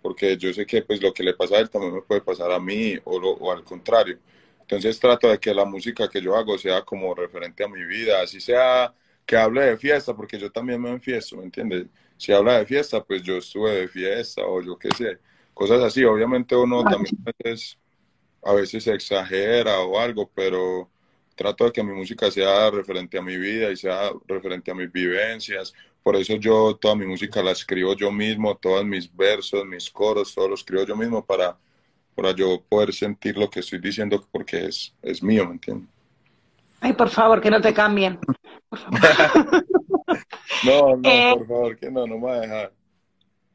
Porque 0.00 0.36
yo 0.36 0.52
sé 0.52 0.64
que 0.64 0.82
pues 0.82 1.02
lo 1.02 1.12
que 1.12 1.22
le 1.22 1.34
pasa 1.34 1.56
a 1.56 1.58
él 1.58 1.68
también 1.68 1.94
me 1.94 2.02
puede 2.02 2.20
pasar 2.20 2.52
a 2.52 2.60
mí 2.60 2.94
o, 3.04 3.16
o 3.16 3.52
al 3.52 3.64
contrario. 3.64 4.18
Entonces 4.60 4.98
trato 4.98 5.28
de 5.28 5.38
que 5.38 5.52
la 5.52 5.64
música 5.64 6.08
que 6.08 6.22
yo 6.22 6.36
hago 6.36 6.56
sea 6.56 6.82
como 6.82 7.14
referente 7.14 7.64
a 7.64 7.68
mi 7.68 7.84
vida, 7.84 8.22
así 8.22 8.40
sea 8.40 8.94
que 9.26 9.36
hable 9.36 9.62
de 9.62 9.76
fiesta, 9.76 10.14
porque 10.14 10.38
yo 10.38 10.50
también 10.50 10.80
me 10.80 10.90
enfiesto, 10.90 11.36
¿me 11.36 11.44
entiendes? 11.44 11.86
Si 12.16 12.32
habla 12.32 12.58
de 12.58 12.66
fiesta, 12.66 13.02
pues 13.02 13.22
yo 13.22 13.36
estuve 13.36 13.72
de 13.72 13.88
fiesta 13.88 14.42
o 14.44 14.62
yo 14.62 14.78
qué 14.78 14.88
sé, 14.96 15.18
cosas 15.52 15.82
así. 15.82 16.04
Obviamente 16.04 16.56
uno 16.56 16.82
también 16.84 17.16
a 18.44 18.52
veces 18.52 18.86
exagera 18.86 19.80
o 19.80 19.98
algo, 19.98 20.30
pero 20.34 20.90
trato 21.34 21.64
de 21.64 21.72
que 21.72 21.82
mi 21.82 21.92
música 21.92 22.30
sea 22.30 22.70
referente 22.70 23.18
a 23.18 23.22
mi 23.22 23.36
vida 23.36 23.70
y 23.70 23.76
sea 23.76 24.12
referente 24.26 24.70
a 24.70 24.74
mis 24.74 24.90
vivencias. 24.90 25.74
Por 26.02 26.16
eso 26.16 26.34
yo 26.36 26.76
toda 26.76 26.94
mi 26.94 27.06
música 27.06 27.42
la 27.42 27.52
escribo 27.52 27.94
yo 27.94 28.12
mismo, 28.12 28.56
todos 28.56 28.84
mis 28.84 29.14
versos, 29.14 29.64
mis 29.64 29.90
coros, 29.90 30.34
todo 30.34 30.48
lo 30.48 30.54
escribo 30.54 30.84
yo 30.84 30.96
mismo 30.96 31.24
para, 31.24 31.56
para 32.14 32.32
yo 32.32 32.62
poder 32.68 32.92
sentir 32.92 33.36
lo 33.36 33.48
que 33.48 33.60
estoy 33.60 33.78
diciendo 33.78 34.24
porque 34.30 34.66
es, 34.66 34.94
es 35.02 35.22
mío, 35.22 35.46
¿me 35.46 35.52
entiendes? 35.52 35.88
Ay, 36.80 36.92
por 36.92 37.08
favor, 37.08 37.40
que 37.40 37.50
no 37.50 37.60
te 37.60 37.72
cambien. 37.72 38.18
no, 40.66 40.96
no, 40.96 41.08
eh, 41.08 41.34
por 41.36 41.46
favor, 41.46 41.76
que 41.76 41.90
no, 41.90 42.06
no 42.06 42.18
me 42.18 42.26
va 42.26 42.34
a 42.34 42.40
dejar. 42.40 42.72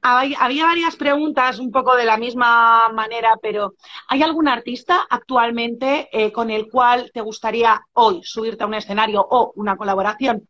Había 0.02 0.66
varias 0.66 0.96
preguntas 0.96 1.60
un 1.60 1.72
poco 1.72 1.96
de 1.96 2.06
la 2.06 2.18
misma 2.18 2.88
manera, 2.90 3.38
pero 3.42 3.74
¿hay 4.08 4.24
algún 4.24 4.48
artista 4.48 5.06
actualmente 5.10 6.08
eh, 6.14 6.32
con 6.32 6.50
el 6.52 6.70
cual 6.70 7.12
te 7.14 7.20
gustaría 7.20 7.82
hoy 7.94 8.22
subirte 8.24 8.64
a 8.64 8.68
un 8.68 8.76
escenario 8.76 9.26
o 9.30 9.52
una 9.56 9.76
colaboración? 9.76 10.48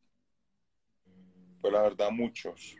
Pues 1.61 1.73
la 1.73 1.81
verdad, 1.81 2.11
muchos. 2.11 2.75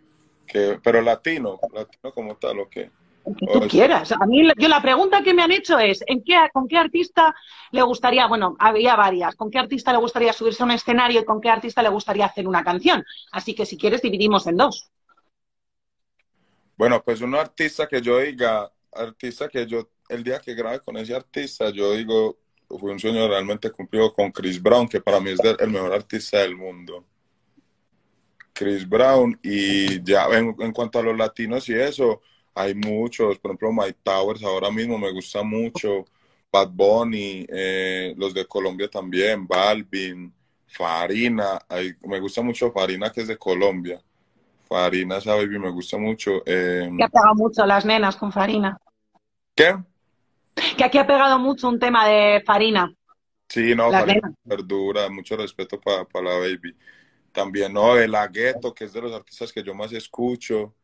Que, 0.46 0.80
pero 0.84 1.02
latino, 1.02 1.60
latino 1.74 2.12
como 2.14 2.36
tal, 2.36 2.60
¿o 2.60 2.70
qué? 2.70 2.92
Que 3.36 3.48
tú 3.48 3.68
quieras. 3.68 4.12
A 4.12 4.26
mí, 4.26 4.48
yo 4.58 4.68
la 4.68 4.82
pregunta 4.82 5.22
que 5.24 5.34
me 5.34 5.42
han 5.42 5.52
hecho 5.52 5.78
es, 5.80 6.04
¿en 6.08 6.24
qué, 6.24 6.36
¿con 6.54 6.68
qué 6.68 6.78
artista 6.78 7.36
le 7.72 7.82
gustaría, 7.82 8.28
bueno, 8.28 8.56
había 8.60 8.96
varias, 8.96 9.36
¿con 9.36 9.50
qué 9.52 9.60
artista 9.60 9.92
le 9.92 10.00
gustaría 10.00 10.34
subirse 10.34 10.64
a 10.64 10.66
un 10.66 10.72
escenario 10.72 11.22
y 11.22 11.26
con 11.26 11.42
qué 11.42 11.50
artista 11.50 11.82
le 11.82 11.90
gustaría 11.90 12.26
hacer 12.26 12.48
una 12.48 12.64
canción? 12.64 13.04
Así 13.32 13.54
que 13.54 13.66
si 13.66 13.78
quieres 13.78 14.02
dividimos 14.02 14.48
en 14.48 14.58
dos. 14.58 14.90
Bueno, 16.78 17.04
pues 17.04 17.22
un 17.22 17.36
artista 17.36 17.88
que 17.88 18.02
yo 18.02 18.20
diga, 18.20 18.72
artista 18.94 19.50
que 19.50 19.66
yo, 19.66 19.90
el 20.08 20.24
día 20.24 20.40
que 20.40 20.54
grabe 20.54 20.80
con 20.80 20.96
ese 20.98 21.14
artista, 21.14 21.70
yo 21.72 21.94
digo, 21.94 22.38
fue 22.70 22.92
un 22.92 23.00
sueño 23.00 23.28
realmente 23.28 23.72
cumplido 23.72 24.14
con 24.14 24.32
Chris 24.32 24.62
Brown, 24.62 24.88
que 24.88 25.02
para 25.02 25.20
mí 25.20 25.32
es 25.32 25.40
el 25.60 25.70
mejor 25.70 25.94
artista 25.94 26.40
del 26.40 26.56
mundo. 26.56 27.06
Chris 28.54 28.88
Brown, 28.88 29.40
y 29.42 30.04
ya 30.04 30.26
en, 30.28 30.56
en 30.60 30.72
cuanto 30.72 31.00
a 31.00 31.04
los 31.04 31.18
latinos 31.18 31.68
y 31.70 31.74
eso, 31.74 32.22
hay 32.60 32.76
muchos, 32.76 33.40
por 33.40 33.52
ejemplo, 33.52 33.72
Mike 33.72 34.00
Towers 34.04 34.44
ahora 34.44 34.70
mismo 34.70 34.98
me 34.98 35.12
gusta 35.12 35.44
mucho, 35.44 36.04
Bad 36.52 36.70
Bunny, 36.72 37.46
eh, 37.48 38.14
los 38.18 38.34
de 38.34 38.46
Colombia 38.46 38.90
también, 38.90 39.48
Balvin, 39.48 40.34
Farina, 40.68 41.58
me 42.06 42.20
gusta 42.20 42.42
mucho 42.42 42.70
Farina 42.72 43.12
que 43.12 43.22
es 43.22 43.28
de 43.28 43.38
Colombia. 43.38 44.02
Farina, 44.68 45.18
esa 45.18 45.36
baby 45.36 45.58
me 45.58 45.72
gusta 45.72 45.98
mucho. 45.98 46.44
Eh, 46.46 46.92
que 46.96 47.04
ha 47.04 47.08
pegado 47.08 47.36
mucho 47.36 47.66
las 47.66 47.86
nenas 47.86 48.18
con 48.18 48.32
Farina. 48.32 48.78
¿Qué? 49.56 49.76
Que 50.78 50.84
aquí 50.84 50.98
ha 50.98 51.08
pegado 51.08 51.40
mucho 51.40 51.70
un 51.70 51.80
tema 51.80 52.08
de 52.08 52.44
Farina. 52.46 52.94
Sí, 53.48 53.74
no, 53.74 53.90
Farina, 53.90 54.34
verdura, 54.44 55.10
mucho 55.10 55.38
respeto 55.38 55.80
para 55.80 56.06
la 56.14 56.40
baby. 56.40 56.76
También, 57.32 57.74
no, 57.74 57.96
de 57.96 58.08
La 58.08 58.28
Gueto, 58.28 58.74
que 58.74 58.84
es 58.84 58.94
de 58.94 59.02
los 59.02 59.14
artistas 59.14 59.52
que 59.54 59.64
yo 59.64 59.74
más 59.74 59.94
escucho 59.94 60.76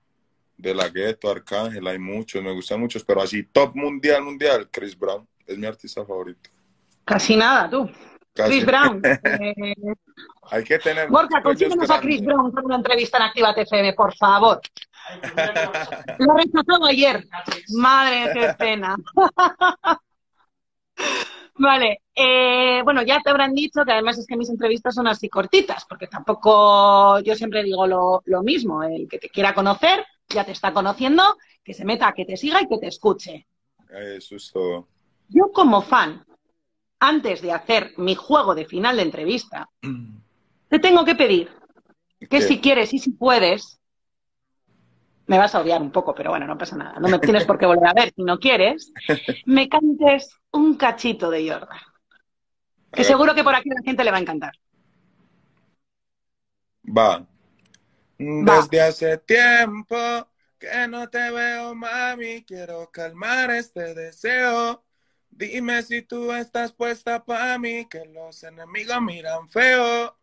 de 0.58 0.74
la 0.74 0.90
Gueto, 0.90 1.30
Arcángel, 1.30 1.86
hay 1.88 2.00
muchos, 2.00 2.42
me 2.42 2.52
gustan 2.54 2.80
muchos, 2.80 3.04
pero 3.04 3.22
así 3.22 3.44
top 3.44 3.76
mundial, 3.76 4.24
mundial, 4.24 4.70
Chris 4.72 4.98
Brown, 4.98 5.28
es 5.46 5.58
mi 5.58 5.66
artista 5.66 6.06
favorito. 6.06 6.50
Casi 7.04 7.36
nada, 7.36 7.70
tú. 7.70 7.90
Chris 8.34 8.66
Brown. 8.66 9.02
Eh, 9.24 9.74
hay 10.52 10.64
que 10.64 10.78
tener... 10.80 11.10
Borja, 11.10 11.42
consíguenos 11.42 11.90
a 11.90 12.00
Chris 12.00 12.24
Brown 12.24 12.52
para 12.52 12.66
una 12.66 12.76
entrevista 12.76 13.18
en 13.18 13.24
Activa 13.24 13.56
TFM, 13.56 13.94
por 13.94 14.16
favor. 14.16 14.62
Lo 16.20 16.34
rechazó 16.36 16.86
ayer. 16.86 17.28
Madre, 17.74 18.32
qué 18.34 18.54
pena. 18.58 18.96
Vale, 21.58 22.02
eh, 22.14 22.82
bueno, 22.84 23.02
ya 23.02 23.22
te 23.22 23.30
habrán 23.30 23.54
dicho 23.54 23.86
que 23.86 23.94
además 23.94 24.18
es 24.18 24.28
que 24.28 24.36
mis 24.36 24.50
entrevistas 24.50 24.94
son 24.94 25.08
así 25.08 25.30
cortitas, 25.30 25.86
porque 25.86 26.08
tampoco 26.08 27.20
yo 27.22 27.34
siempre 27.36 27.64
digo 27.64 27.88
lo, 27.88 28.22
lo 28.26 28.44
mismo, 28.44 28.84
el 28.84 29.08
que 29.08 29.20
te 29.20 29.30
quiera 29.30 29.54
conocer, 29.54 30.06
ya 30.30 30.44
te 30.44 30.52
está 30.52 30.74
conociendo, 30.74 31.38
que 31.64 31.74
se 31.74 31.86
meta, 31.86 32.14
que 32.14 32.26
te 32.26 32.38
siga 32.38 32.62
y 32.62 32.68
que 32.68 32.78
te 32.78 32.88
escuche. 32.88 33.48
Eso 33.90 34.36
es 34.36 34.52
todo. 34.52 34.88
Yo 35.30 35.52
como 35.52 35.82
fan, 35.82 36.26
antes 37.00 37.42
de 37.42 37.52
hacer 37.52 37.94
mi 37.98 38.16
juego 38.16 38.56
de 38.56 38.66
final 38.66 38.98
de 38.98 39.04
entrevista, 39.04 39.70
te 40.70 40.80
tengo 40.80 41.06
que 41.06 41.16
pedir 41.16 41.50
que 42.30 42.42
si 42.42 42.60
quieres 42.60 42.94
y 42.94 43.00
si 43.00 43.12
puedes, 43.12 43.80
me 45.28 45.38
vas 45.38 45.56
a 45.56 45.62
odiar 45.62 45.82
un 45.82 45.92
poco, 45.92 46.14
pero 46.14 46.32
bueno, 46.32 46.48
no 46.48 46.58
pasa 46.58 46.76
nada, 46.76 47.00
no 47.00 47.08
me 47.08 47.20
tienes 47.20 47.46
por 47.46 47.58
qué 47.58 47.66
volver 47.66 47.88
a 47.88 47.94
ver 47.94 48.14
si 48.16 48.24
no 48.24 48.40
quieres, 48.40 48.92
me 49.46 49.70
cantes 49.70 50.36
un 50.52 50.76
cachito 50.76 51.30
de 51.30 51.50
Jordan. 51.50 51.80
Que 52.92 53.04
seguro 53.04 53.36
que 53.36 53.44
por 53.44 53.54
aquí 53.54 53.70
a 53.70 53.76
la 53.76 53.82
gente 53.84 54.04
le 54.04 54.12
va 54.12 54.18
a 54.18 54.22
encantar. 54.22 54.54
Va. 56.86 57.28
Desde 58.18 58.82
hace 58.82 59.18
tiempo 59.18 59.96
que 60.58 60.88
no 60.88 61.10
te 61.10 61.32
veo, 61.32 61.76
mami, 61.76 62.44
quiero 62.44 62.90
calmar 62.92 63.52
este 63.52 63.94
deseo. 63.94 64.84
Dime 65.30 65.84
si 65.84 66.02
tú 66.02 66.32
estás 66.32 66.72
puesta 66.72 67.26
para 67.26 67.60
mí, 67.60 67.88
que 67.90 68.06
los 68.06 68.42
enemigos 68.44 69.02
miran 69.02 69.50
feo. 69.50 70.18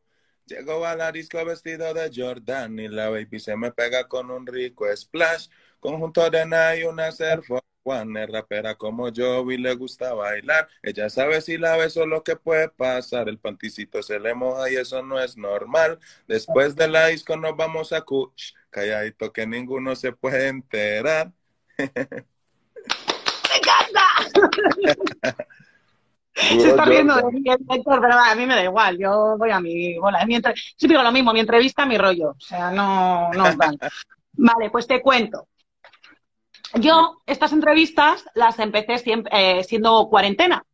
Llego 0.47 0.85
a 0.87 0.97
la 0.97 1.13
disco 1.13 1.45
vestido 1.45 1.93
de 1.93 2.11
Jordan 2.15 2.79
y 2.79 2.89
la 2.89 3.11
baby 3.11 3.39
se 3.39 3.57
me 3.57 3.73
pega 3.73 4.09
con 4.09 4.31
un 4.31 4.47
rico 4.47 4.87
splash. 4.97 5.49
Conjunto 5.79 6.23
de 6.31 6.41
arena 6.41 6.77
y 6.77 6.85
una 6.85 7.13
surf 7.13 7.51
Juan 7.83 8.17
es 8.17 8.31
rapera 8.31 8.77
como 8.77 9.09
yo 9.09 9.51
y 9.51 9.59
le 9.59 9.75
gusta 9.75 10.15
bailar. 10.15 10.69
Ella 10.83 11.11
sabe 11.11 11.41
si 11.41 11.59
la 11.59 11.77
beso 11.77 12.07
lo 12.07 12.23
que 12.23 12.37
puede 12.37 12.69
pasar. 12.69 13.29
El 13.29 13.39
panticito 13.39 14.03
se 14.03 14.21
le 14.21 14.35
moja 14.35 14.71
y 14.71 14.77
eso 14.77 15.03
no 15.03 15.21
es 15.21 15.37
normal. 15.37 15.99
Después 16.27 16.77
de 16.77 16.89
la 16.89 17.09
disco 17.09 17.37
nos 17.37 17.57
vamos 17.57 17.93
a 17.93 18.03
cuch. 18.03 18.55
Calladito 18.71 19.33
que 19.33 19.47
ninguno 19.47 19.97
se 19.97 20.13
puede 20.13 20.49
enterar. 20.49 21.33
¡Me 21.79 21.85
encanta! 23.59 24.03
se 26.35 26.69
está 26.69 26.85
riendo 26.85 27.17
de 27.17 27.25
mí, 27.31 27.43
pero 27.45 28.13
a 28.13 28.35
mí 28.35 28.47
me 28.47 28.55
da 28.55 28.65
igual, 28.65 28.99
yo 28.99 29.37
voy 29.37 29.51
a 29.51 29.61
mi 29.61 29.99
bola. 29.99 30.25
Mi 30.25 30.41
digo 30.79 31.03
lo 31.03 31.13
mismo, 31.13 31.33
mi 31.33 31.41
entrevista, 31.41 31.85
mi 31.85 31.99
rollo, 31.99 32.31
o 32.31 32.41
sea, 32.41 32.71
no, 32.71 33.31
no 33.33 33.57
van. 33.57 33.77
Vale, 34.35 34.71
pues 34.71 34.87
te 34.87 35.03
cuento. 35.03 35.49
Yo 36.75 37.23
estas 37.27 37.53
entrevistas 37.53 38.25
las 38.35 38.59
empecé 38.59 39.03
eh, 39.31 39.65
siendo 39.65 40.09
cuarentena. 40.09 40.65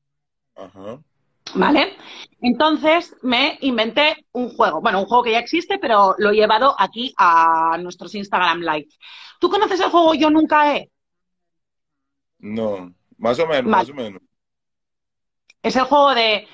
¿Vale? 1.55 1.97
Entonces 2.41 3.17
me 3.23 3.59
inventé 3.63 4.27
un 4.33 4.51
juego. 4.51 4.81
Bueno, 4.81 5.01
un 5.01 5.07
juego 5.07 5.25
que 5.25 5.33
ya 5.33 5.39
existe, 5.39 5.79
pero 5.79 6.15
lo 6.19 6.31
he 6.31 6.37
llevado 6.37 6.75
aquí 6.79 7.15
a 7.17 7.79
nuestros 7.81 8.15
Instagram 8.15 8.61
Live. 8.61 8.89
¿Tú 9.41 9.49
conoces 9.49 9.81
el 9.81 9.91
juego 9.91 10.15
Yo 10.15 10.31
Nunca 10.31 10.77
He? 10.77 10.91
No, 12.39 12.93
más 13.17 13.39
o 13.41 13.47
menos, 13.47 13.71
más 13.71 13.91
o 13.91 13.95
menos. 13.95 14.23
Es 15.63 15.75
el 15.75 15.85
juego 15.85 16.15
de 16.15 16.47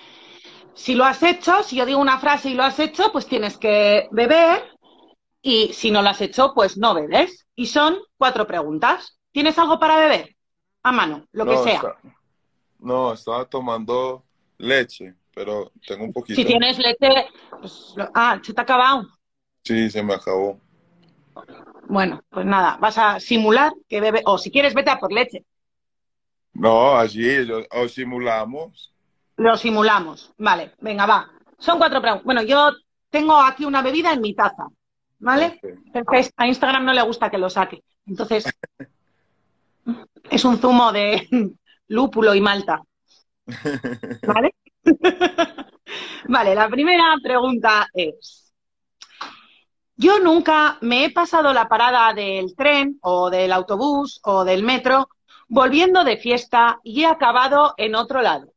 si 0.74 0.94
lo 0.94 1.04
has 1.04 1.22
hecho, 1.22 1.62
si 1.62 1.76
yo 1.76 1.86
digo 1.86 2.00
una 2.00 2.18
frase 2.18 2.50
y 2.50 2.54
lo 2.54 2.64
has 2.64 2.78
hecho, 2.78 3.12
pues 3.12 3.26
tienes 3.26 3.56
que 3.56 4.08
beber. 4.10 4.62
Y 5.40 5.72
si 5.72 5.90
no 5.90 6.02
lo 6.02 6.08
has 6.08 6.20
hecho, 6.20 6.52
pues 6.54 6.76
no 6.78 6.94
bebes. 6.94 7.46
Y 7.54 7.66
son 7.66 7.98
cuatro 8.16 8.46
preguntas. 8.46 9.18
¿Tienes 9.34 9.58
algo 9.58 9.80
para 9.80 9.96
beber? 9.96 10.36
A 10.84 10.92
mano, 10.92 11.26
lo 11.32 11.44
que 11.44 11.56
sea. 11.56 11.82
no, 12.78 13.12
estaba 13.12 13.44
tomando 13.46 14.22
leche, 14.58 15.12
pero 15.34 15.72
tengo 15.84 16.04
un 16.04 16.12
poquito. 16.12 16.40
Si 16.40 16.46
tienes 16.46 16.78
leche, 16.78 17.26
pues, 17.50 17.96
ah, 18.14 18.38
¿se 18.40 18.54
te 18.54 18.60
ha 18.60 18.62
acabado? 18.62 19.08
Sí, 19.64 19.90
se 19.90 20.04
me 20.04 20.14
acabó. 20.14 20.60
Bueno, 21.88 22.22
pues 22.30 22.46
nada, 22.46 22.76
vas 22.80 22.96
a 22.96 23.18
simular 23.18 23.72
que 23.88 24.00
bebe, 24.00 24.22
o 24.24 24.38
si 24.38 24.52
quieres, 24.52 24.72
vete 24.72 24.90
a 24.90 25.00
por 25.00 25.12
leche. 25.12 25.44
No, 26.52 26.96
así, 26.96 27.26
o 27.72 27.88
simulamos. 27.88 28.94
Lo 29.36 29.56
simulamos, 29.56 30.32
vale, 30.38 30.76
venga, 30.78 31.06
va. 31.06 31.28
Son 31.58 31.78
cuatro 31.78 32.00
preguntas. 32.00 32.24
Bueno, 32.24 32.42
yo 32.42 32.70
tengo 33.10 33.36
aquí 33.40 33.64
una 33.64 33.82
bebida 33.82 34.12
en 34.12 34.20
mi 34.20 34.32
taza, 34.32 34.68
¿vale? 35.18 35.60
a 36.36 36.46
Instagram 36.46 36.84
no 36.84 36.92
le 36.92 37.02
gusta 37.02 37.30
que 37.30 37.38
lo 37.38 37.50
saque. 37.50 37.82
Entonces, 38.06 38.44
Es 40.30 40.44
un 40.44 40.58
zumo 40.58 40.92
de 40.92 41.28
lúpulo 41.88 42.34
y 42.34 42.40
malta. 42.40 42.82
¿Vale? 44.26 44.54
vale, 46.28 46.54
la 46.54 46.68
primera 46.68 47.14
pregunta 47.22 47.88
es, 47.94 48.52
yo 49.96 50.18
nunca 50.18 50.78
me 50.80 51.04
he 51.04 51.10
pasado 51.10 51.52
la 51.52 51.68
parada 51.68 52.12
del 52.14 52.54
tren 52.56 52.98
o 53.02 53.30
del 53.30 53.52
autobús 53.52 54.20
o 54.24 54.44
del 54.44 54.62
metro 54.62 55.08
volviendo 55.48 56.04
de 56.04 56.16
fiesta 56.16 56.80
y 56.82 57.02
he 57.02 57.06
acabado 57.06 57.74
en 57.76 57.94
otro 57.94 58.22
lado. 58.22 58.52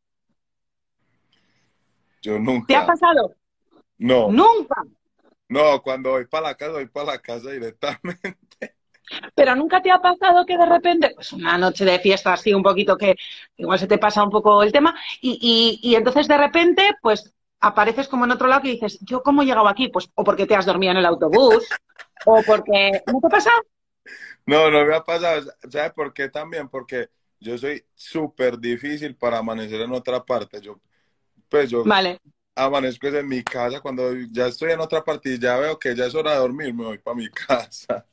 Yo 2.21 2.39
nunca. 2.39 2.67
¿Te 2.67 2.75
ha 2.75 2.86
pasado? 2.86 3.36
No. 4.00 4.29
Nunca. 4.31 4.83
No, 5.50 5.81
cuando 5.81 6.12
voy 6.12 6.25
para 6.25 6.50
la 6.50 6.55
casa, 6.55 6.71
voy 6.74 6.88
para 6.88 7.13
la 7.13 7.19
casa 7.19 7.51
directamente. 7.51 8.76
Pero 9.35 9.55
nunca 9.55 9.81
te 9.81 9.91
ha 9.91 9.99
pasado 10.01 10.45
que 10.45 10.57
de 10.57 10.65
repente, 10.65 11.11
pues 11.15 11.31
una 11.33 11.57
noche 11.57 11.85
de 11.85 11.99
fiesta 11.99 12.33
así 12.33 12.53
un 12.53 12.63
poquito 12.63 12.97
que 12.97 13.15
igual 13.57 13.79
se 13.79 13.87
te 13.87 13.97
pasa 13.97 14.23
un 14.23 14.29
poco 14.29 14.63
el 14.63 14.71
tema 14.71 14.95
y, 15.21 15.79
y, 15.81 15.89
y 15.91 15.95
entonces 15.95 16.27
de 16.27 16.37
repente 16.37 16.83
pues 17.01 17.33
apareces 17.59 18.07
como 18.07 18.25
en 18.25 18.31
otro 18.31 18.47
lado 18.47 18.67
y 18.67 18.71
dices, 18.71 18.99
¿yo 19.01 19.23
cómo 19.23 19.41
he 19.41 19.45
llegado 19.45 19.67
aquí? 19.67 19.89
Pues 19.89 20.09
o 20.15 20.23
porque 20.23 20.45
te 20.45 20.55
has 20.55 20.65
dormido 20.65 20.91
en 20.91 20.97
el 20.97 21.05
autobús 21.05 21.65
o 22.25 22.43
porque... 22.43 23.01
¿No 23.07 23.19
te 23.19 23.27
ha 23.27 23.29
pasado? 23.29 23.61
No, 24.45 24.69
no 24.71 24.85
me 24.85 24.95
ha 24.95 25.03
pasado. 25.03 25.51
¿Sabes 25.69 25.93
por 25.93 26.13
qué 26.13 26.29
también? 26.29 26.69
Porque 26.69 27.09
yo 27.39 27.57
soy 27.57 27.85
súper 27.95 28.57
difícil 28.59 29.15
para 29.15 29.39
amanecer 29.39 29.81
en 29.81 29.91
otra 29.91 30.23
parte. 30.23 30.61
Yo, 30.61 30.79
pues 31.49 31.69
yo 31.69 31.83
Vale. 31.85 32.19
amanezco 32.55 33.07
en 33.07 33.27
mi 33.27 33.43
casa. 33.43 33.81
Cuando 33.81 34.13
ya 34.31 34.47
estoy 34.47 34.71
en 34.73 34.79
otra 34.81 35.03
parte 35.03 35.31
y 35.31 35.39
ya 35.39 35.57
veo 35.57 35.79
que 35.79 35.95
ya 35.95 36.05
es 36.05 36.15
hora 36.15 36.33
de 36.33 36.39
dormir, 36.39 36.73
me 36.73 36.85
voy 36.85 36.97
para 36.99 37.17
mi 37.17 37.29
casa. 37.31 38.05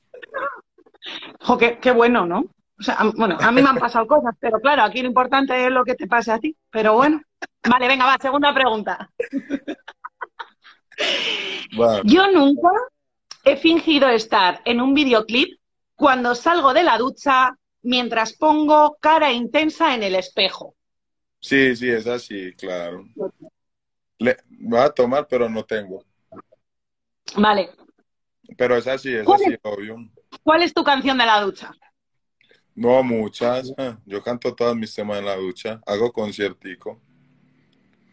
Jo, 1.45 1.59
qué, 1.59 1.79
qué 1.79 1.91
bueno, 1.91 2.27
¿no? 2.27 2.45
O 2.79 2.83
sea, 2.83 2.99
bueno, 3.17 3.37
a 3.41 3.53
mí 3.53 3.63
me 3.63 3.69
han 3.69 3.79
pasado 3.87 4.07
cosas, 4.07 4.35
pero 4.41 4.59
claro, 4.61 4.83
aquí 4.83 5.03
lo 5.03 5.09
importante 5.09 5.65
es 5.67 5.71
lo 5.71 5.85
que 5.85 5.95
te 5.95 6.07
pase 6.07 6.33
a 6.33 6.39
ti. 6.39 6.57
Pero 6.71 6.95
bueno. 6.95 7.21
Vale, 7.69 7.89
venga, 7.89 8.07
va, 8.07 8.17
segunda 8.21 8.53
pregunta. 8.55 9.11
Bueno, 11.77 12.03
Yo 12.05 12.31
nunca 12.31 12.71
he 13.45 13.57
fingido 13.57 14.09
estar 14.09 14.61
en 14.65 14.81
un 14.81 14.95
videoclip 14.95 15.59
cuando 15.97 16.35
salgo 16.35 16.73
de 16.73 16.85
la 16.85 16.99
ducha 16.99 17.57
mientras 17.83 18.33
pongo 18.35 18.97
cara 19.01 19.33
intensa 19.33 19.95
en 19.95 20.03
el 20.05 20.15
espejo. 20.15 20.75
sí, 21.41 21.75
sí, 21.77 21.91
es 21.91 22.07
así, 22.07 22.53
claro. 22.55 23.05
Le, 24.19 24.37
voy 24.61 24.79
a 24.81 24.91
tomar, 24.91 25.27
pero 25.29 25.49
no 25.49 25.65
tengo. 25.65 26.05
Vale. 27.37 27.71
Pero 28.57 28.77
es 28.77 28.87
así, 28.87 29.13
es 29.15 29.25
¿Cuál 29.25 29.41
así, 29.43 29.53
es? 29.53 29.59
obvio. 29.63 29.97
¿Cuál 30.43 30.63
es 30.63 30.75
tu 30.75 30.85
canción 30.85 31.19
de 31.19 31.27
la 31.27 31.41
ducha? 31.41 31.73
No 32.75 33.03
muchas. 33.03 33.73
Yo 34.05 34.23
canto 34.23 34.55
todos 34.55 34.77
mis 34.77 34.95
temas 34.95 35.19
en 35.19 35.27
la 35.27 35.37
ducha. 35.37 35.81
Hago 35.87 36.13
conciertico. 36.13 37.01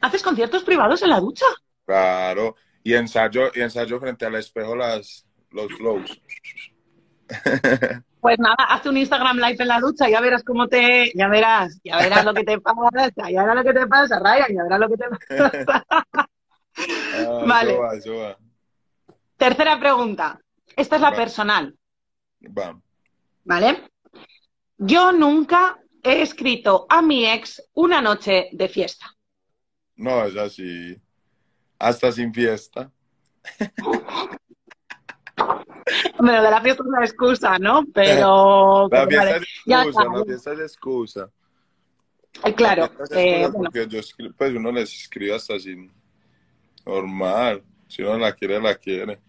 ¿Haces 0.01 0.21
conciertos 0.21 0.63
privados 0.63 1.01
en 1.01 1.09
la 1.09 1.19
ducha? 1.19 1.45
Claro. 1.85 2.55
Y 2.83 2.93
ensayo, 2.93 3.51
y 3.53 3.61
ensayo 3.61 3.99
frente 3.99 4.25
al 4.25 4.35
espejo 4.35 4.75
las, 4.75 5.25
los 5.51 5.71
flows. 5.73 6.21
Pues 8.19 8.37
nada, 8.37 8.55
hazte 8.69 8.89
un 8.89 8.97
Instagram 8.97 9.37
Live 9.37 9.57
en 9.59 9.67
la 9.67 9.79
ducha, 9.79 10.07
ya 10.07 10.21
verás 10.21 10.43
cómo 10.43 10.67
te, 10.67 11.11
ya 11.15 11.27
verás, 11.27 11.79
ya 11.83 11.97
verás 11.97 12.23
lo 12.23 12.35
que 12.35 12.43
te 12.43 12.59
pasa, 12.61 13.31
ya 13.31 13.41
verás 13.41 13.55
lo 13.55 13.63
que 13.63 13.73
te 13.73 13.87
pasa, 13.87 14.19
Ryan, 14.19 14.55
ya 14.55 14.63
verás 14.63 14.79
lo 14.79 14.89
que 14.89 14.97
te 14.97 15.05
pasa. 15.09 16.05
Ah, 16.73 17.43
Vale. 17.45 17.77
Tercera 19.35 19.77
pregunta. 19.77 20.39
Esta 20.75 20.95
es 20.95 21.01
la 21.01 21.13
personal, 21.13 21.75
Va. 22.47 22.79
¿vale? 23.43 23.89
Yo 24.77 25.11
nunca 25.11 25.79
he 26.03 26.21
escrito 26.21 26.85
a 26.89 27.01
mi 27.01 27.25
ex 27.27 27.61
una 27.73 28.01
noche 28.01 28.49
de 28.51 28.67
fiesta. 28.67 29.05
No, 29.95 30.25
es 30.25 30.35
así. 30.35 30.99
Hasta 31.77 32.11
sin 32.11 32.33
fiesta. 32.33 32.91
Lo 36.19 36.31
de 36.31 36.41
la 36.51 36.61
fiesta 36.61 36.83
es 36.83 36.87
una 36.89 37.03
excusa, 37.03 37.57
¿no? 37.59 37.85
Pero, 37.93 38.87
La 38.91 39.07
fiesta 39.07 39.25
vale, 39.25 39.37
es 39.37 39.47
ya 39.65 39.83
excusa, 39.83 40.01
está. 40.03 40.17
la 40.17 40.25
fiesta 40.25 40.53
es 40.53 40.59
excusa. 40.59 41.29
Claro, 42.55 42.85
es 43.03 43.11
eh, 43.11 43.39
bueno, 43.51 43.53
porque 43.71 43.87
yo 43.87 43.99
escri- 43.99 44.33
pues 44.37 44.53
uno 44.53 44.71
les 44.71 44.93
escribe 44.93 45.35
hasta 45.35 45.59
sin 45.59 45.91
normal. 46.85 47.63
Si 47.87 48.01
uno 48.03 48.17
la 48.17 48.33
quiere, 48.33 48.59
la 48.61 48.75
quiere. 48.75 49.19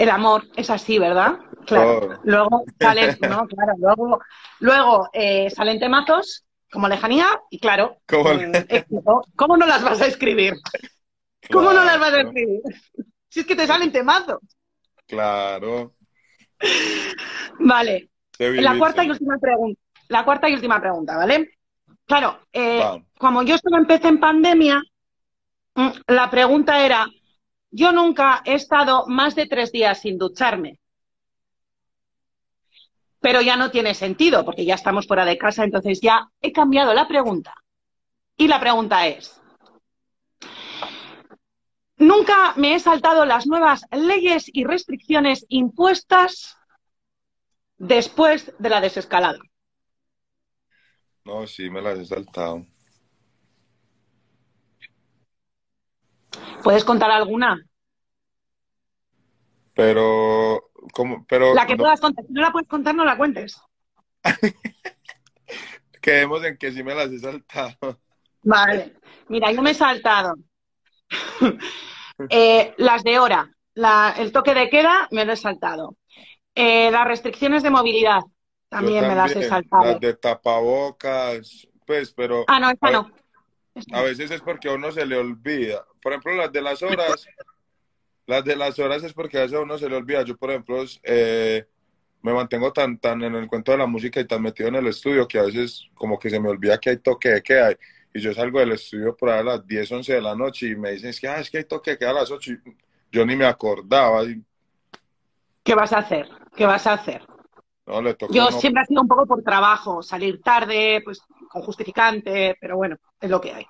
El 0.00 0.08
amor 0.08 0.46
es 0.56 0.70
así, 0.70 0.98
¿verdad? 0.98 1.38
Claro. 1.66 2.00
Claro. 2.00 2.20
Luego 2.24 2.64
salen, 2.80 3.18
no, 3.28 3.46
claro, 3.46 3.74
luego, 3.76 4.20
luego 4.58 5.10
eh, 5.12 5.50
salen 5.50 5.78
temazos 5.78 6.46
como 6.72 6.88
lejanía 6.88 7.26
y 7.50 7.60
claro, 7.60 7.98
¿Cómo 8.06 8.30
éxito. 8.30 9.22
¿cómo 9.36 9.56
no 9.58 9.66
las 9.66 9.82
vas 9.84 10.00
a 10.00 10.06
escribir? 10.06 10.54
¿Cómo 11.52 11.74
no 11.74 11.84
las 11.84 12.00
vas 12.00 12.14
a 12.14 12.20
escribir? 12.22 12.62
Si 13.28 13.40
es 13.40 13.46
que 13.46 13.54
te 13.54 13.66
salen 13.66 13.92
temazos. 13.92 14.40
Claro. 15.06 15.92
Vale, 17.58 18.08
la 18.38 18.78
cuarta 18.78 19.04
y 19.04 19.10
última 19.10 19.36
pregunta. 19.38 19.80
La 20.08 20.24
cuarta 20.24 20.48
y 20.48 20.54
última 20.54 20.80
pregunta, 20.80 21.16
¿vale? 21.16 21.58
Claro, 22.06 22.40
eh, 22.54 22.82
como 23.18 23.42
yo 23.42 23.58
solo 23.58 23.76
empecé 23.76 24.08
en 24.08 24.18
pandemia, 24.18 24.82
mm, 25.74 25.88
la 26.06 26.30
pregunta 26.30 26.84
era, 26.84 27.06
yo 27.70 27.92
nunca 27.92 28.42
he 28.44 28.54
estado 28.54 29.06
más 29.06 29.34
de 29.34 29.46
tres 29.46 29.72
días 29.72 30.00
sin 30.00 30.18
ducharme. 30.18 30.80
Pero 33.20 33.42
ya 33.42 33.56
no 33.56 33.70
tiene 33.70 33.94
sentido, 33.94 34.44
porque 34.44 34.64
ya 34.64 34.74
estamos 34.74 35.06
fuera 35.06 35.24
de 35.24 35.38
casa, 35.38 35.64
entonces 35.64 36.00
ya 36.00 36.28
he 36.40 36.52
cambiado 36.52 36.94
la 36.94 37.06
pregunta. 37.06 37.54
Y 38.36 38.48
la 38.48 38.58
pregunta 38.58 39.06
es, 39.06 39.40
nunca 41.96 42.54
me 42.56 42.74
he 42.74 42.80
saltado 42.80 43.26
las 43.26 43.46
nuevas 43.46 43.84
leyes 43.92 44.50
y 44.52 44.64
restricciones 44.64 45.44
impuestas 45.48 46.56
después 47.76 48.52
de 48.58 48.68
la 48.70 48.80
desescalada. 48.80 49.38
No, 51.24 51.46
sí, 51.46 51.68
me 51.68 51.82
las 51.82 51.98
he 51.98 52.06
saltado. 52.06 52.64
¿Puedes 56.62 56.84
contar 56.84 57.10
alguna? 57.10 57.60
Pero, 59.74 60.70
¿cómo? 60.92 61.24
Pero 61.28 61.54
La 61.54 61.66
que 61.66 61.76
no, 61.76 61.84
puedas 61.84 62.00
contar. 62.00 62.24
Si 62.26 62.32
no 62.32 62.42
la 62.42 62.52
puedes 62.52 62.68
contar, 62.68 62.94
no 62.94 63.04
la 63.04 63.16
cuentes. 63.16 63.60
quedemos 66.02 66.44
en 66.44 66.56
que 66.56 66.72
sí 66.72 66.82
me 66.82 66.94
las 66.94 67.10
he 67.10 67.18
saltado. 67.18 68.00
Vale. 68.42 68.96
Mira, 69.28 69.52
yo 69.52 69.62
me 69.62 69.70
he 69.70 69.74
saltado. 69.74 70.34
Eh, 72.28 72.74
las 72.76 73.02
de 73.02 73.18
hora. 73.18 73.50
La- 73.72 74.14
el 74.18 74.30
toque 74.30 74.52
de 74.52 74.68
queda 74.68 75.08
me 75.10 75.24
lo 75.24 75.32
he 75.32 75.36
saltado. 75.36 75.96
Eh, 76.54 76.90
las 76.90 77.06
restricciones 77.06 77.62
de 77.62 77.70
movilidad 77.70 78.20
también 78.68 79.08
me 79.08 79.14
las 79.14 79.34
he 79.34 79.48
saltado. 79.48 79.84
Las 79.84 80.00
de 80.00 80.14
tapabocas, 80.14 81.66
pues, 81.86 82.12
pero 82.12 82.44
Ah, 82.46 82.60
no, 82.60 82.68
esa 82.68 82.90
no. 82.90 83.10
A 83.92 84.02
veces 84.02 84.30
es 84.30 84.40
porque 84.40 84.68
a 84.68 84.72
uno 84.72 84.90
se 84.92 85.06
le 85.06 85.16
olvida. 85.16 85.84
Por 86.02 86.12
ejemplo, 86.12 86.34
las 86.34 86.52
de 86.52 86.62
las 86.62 86.82
horas, 86.82 87.26
las 88.26 88.44
de 88.44 88.56
las 88.56 88.78
horas 88.78 89.02
es 89.02 89.12
porque 89.12 89.38
a 89.38 89.42
veces 89.42 89.56
a 89.56 89.60
uno 89.60 89.78
se 89.78 89.88
le 89.88 89.96
olvida. 89.96 90.22
Yo, 90.22 90.36
por 90.36 90.50
ejemplo, 90.50 90.84
eh, 91.02 91.66
me 92.22 92.32
mantengo 92.32 92.72
tan, 92.72 92.98
tan 92.98 93.22
en 93.22 93.34
el 93.34 93.46
cuento 93.46 93.72
de 93.72 93.78
la 93.78 93.86
música 93.86 94.20
y 94.20 94.26
tan 94.26 94.42
metido 94.42 94.68
en 94.68 94.76
el 94.76 94.86
estudio 94.86 95.26
que 95.26 95.38
a 95.38 95.42
veces 95.42 95.88
como 95.94 96.18
que 96.18 96.30
se 96.30 96.40
me 96.40 96.48
olvida 96.48 96.78
que 96.78 96.90
hay 96.90 96.96
toque 96.98 97.30
de 97.30 97.42
queda. 97.42 97.72
Y 98.12 98.20
yo 98.20 98.34
salgo 98.34 98.58
del 98.58 98.72
estudio 98.72 99.16
por 99.16 99.30
ahí 99.30 99.40
a 99.40 99.44
las 99.44 99.66
10, 99.66 99.92
11 99.92 100.14
de 100.14 100.20
la 100.20 100.34
noche 100.34 100.68
y 100.68 100.76
me 100.76 100.90
dicen, 100.92 101.10
es 101.10 101.20
que, 101.20 101.28
ah, 101.28 101.38
es 101.38 101.48
que 101.48 101.58
hay 101.58 101.64
toque 101.64 101.96
queda 101.96 102.10
a 102.10 102.14
las 102.14 102.30
8. 102.30 102.52
Y 102.52 102.58
yo 103.12 103.24
ni 103.24 103.36
me 103.36 103.46
acordaba. 103.46 104.22
¿Qué 105.62 105.74
vas 105.74 105.92
a 105.92 105.98
hacer? 105.98 106.28
¿Qué 106.56 106.66
vas 106.66 106.86
a 106.86 106.94
hacer? 106.94 107.22
No, 107.90 108.02
le 108.02 108.14
tocó 108.14 108.32
Yo 108.32 108.50
siempre 108.52 108.82
ha 108.82 108.86
sido 108.86 109.02
un 109.02 109.08
poco 109.08 109.26
por 109.26 109.42
trabajo, 109.42 110.02
salir 110.02 110.40
tarde, 110.40 111.02
pues 111.04 111.20
con 111.48 111.62
justificante, 111.62 112.56
pero 112.60 112.76
bueno, 112.76 112.96
es 113.20 113.28
lo 113.28 113.40
que 113.40 113.52
hay. 113.52 113.66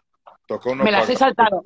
Me 0.76 0.90
las 0.90 1.08
he 1.08 1.16
saltado. 1.16 1.62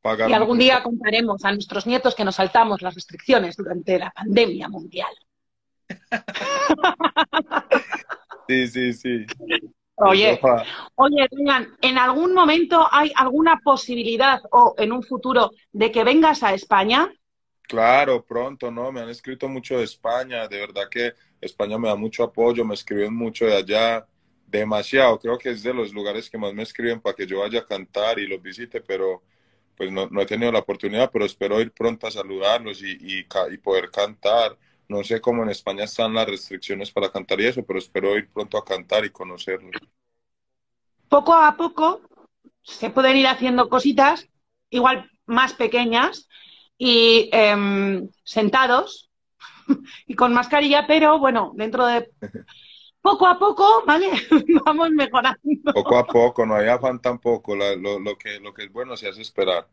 pagar 0.00 0.30
Y 0.30 0.32
algún 0.32 0.58
día 0.58 0.82
contaremos 0.82 1.44
a 1.44 1.52
nuestros 1.52 1.86
nietos 1.86 2.14
que 2.14 2.24
nos 2.24 2.36
saltamos 2.36 2.80
las 2.82 2.94
restricciones 2.94 3.56
durante 3.56 3.98
la 3.98 4.10
pandemia 4.10 4.68
mundial. 4.68 5.12
Sí, 8.48 8.66
sí, 8.68 8.92
sí. 8.92 9.26
Oye, 9.96 10.40
oye, 10.94 11.28
Ryan, 11.30 11.76
¿en 11.82 11.98
algún 11.98 12.32
momento 12.32 12.88
hay 12.90 13.12
alguna 13.14 13.60
posibilidad 13.62 14.40
o 14.50 14.74
en 14.78 14.92
un 14.92 15.02
futuro 15.02 15.50
de 15.72 15.92
que 15.92 16.04
vengas 16.04 16.42
a 16.42 16.54
España? 16.54 17.12
Claro, 17.62 18.24
pronto, 18.24 18.70
¿no? 18.70 18.90
Me 18.90 19.02
han 19.02 19.10
escrito 19.10 19.46
mucho 19.48 19.78
de 19.78 19.84
España, 19.84 20.48
de 20.48 20.58
verdad 20.58 20.88
que 20.90 21.12
España 21.40 21.78
me 21.78 21.88
da 21.88 21.96
mucho 21.96 22.22
apoyo, 22.24 22.64
me 22.64 22.74
escriben 22.74 23.14
mucho 23.14 23.46
de 23.46 23.56
allá, 23.56 24.06
demasiado, 24.46 25.18
creo 25.18 25.38
que 25.38 25.50
es 25.50 25.62
de 25.62 25.72
los 25.72 25.92
lugares 25.92 26.28
que 26.28 26.38
más 26.38 26.52
me 26.52 26.64
escriben 26.64 27.00
para 27.00 27.14
que 27.14 27.26
yo 27.26 27.40
vaya 27.40 27.60
a 27.60 27.64
cantar 27.64 28.18
y 28.18 28.26
los 28.26 28.42
visite, 28.42 28.80
pero 28.80 29.22
pues 29.76 29.90
no, 29.90 30.08
he 30.20 30.26
tenido 30.26 30.52
la 30.52 30.58
oportunidad, 30.58 31.10
pero 31.10 31.24
espero 31.24 31.60
ir 31.60 31.72
pronto 31.72 32.06
a 32.06 32.10
saludarlos 32.10 32.82
y, 32.82 33.24
poder 33.62 33.90
cantar, 33.90 34.58
No 34.88 35.02
sé 35.04 35.20
cómo 35.20 35.42
en 35.42 35.50
España 35.50 35.84
están 35.84 36.12
las 36.12 36.26
restricciones 36.26 36.90
para 36.90 37.10
cantar 37.10 37.40
y 37.40 37.46
eso, 37.46 37.64
pero 37.64 37.78
espero 37.78 38.16
ir 38.18 38.28
pronto 38.28 38.58
a 38.58 38.64
cantar 38.64 39.04
y 39.04 39.10
conocerlo. 39.10 39.70
Poco 41.08 41.32
a 41.32 41.56
poco 41.56 42.02
se 42.62 42.90
pueden 42.90 43.16
ir 43.16 43.26
haciendo 43.28 43.68
cositas, 43.68 44.28
igual 44.68 45.10
más 45.26 45.54
pequeñas, 45.54 46.28
y 46.76 47.30
em, 47.32 48.08
sentados 48.24 49.09
y 50.06 50.14
con 50.14 50.32
mascarilla, 50.32 50.86
pero 50.86 51.18
bueno, 51.18 51.52
dentro 51.54 51.86
de 51.86 52.10
poco 53.00 53.26
a 53.26 53.38
poco, 53.38 53.84
¿vale? 53.86 54.10
Vamos 54.64 54.90
mejorando. 54.90 55.40
Poco 55.72 55.96
a 55.98 56.06
poco, 56.06 56.44
no 56.46 56.54
hay 56.54 56.68
afán 56.68 57.00
tampoco. 57.00 57.56
lo, 57.56 57.98
lo, 57.98 58.18
que, 58.18 58.40
lo 58.40 58.52
que 58.52 58.64
es 58.64 58.72
bueno 58.72 58.96
se 58.96 59.08
hace 59.08 59.22
esperar. 59.22 59.66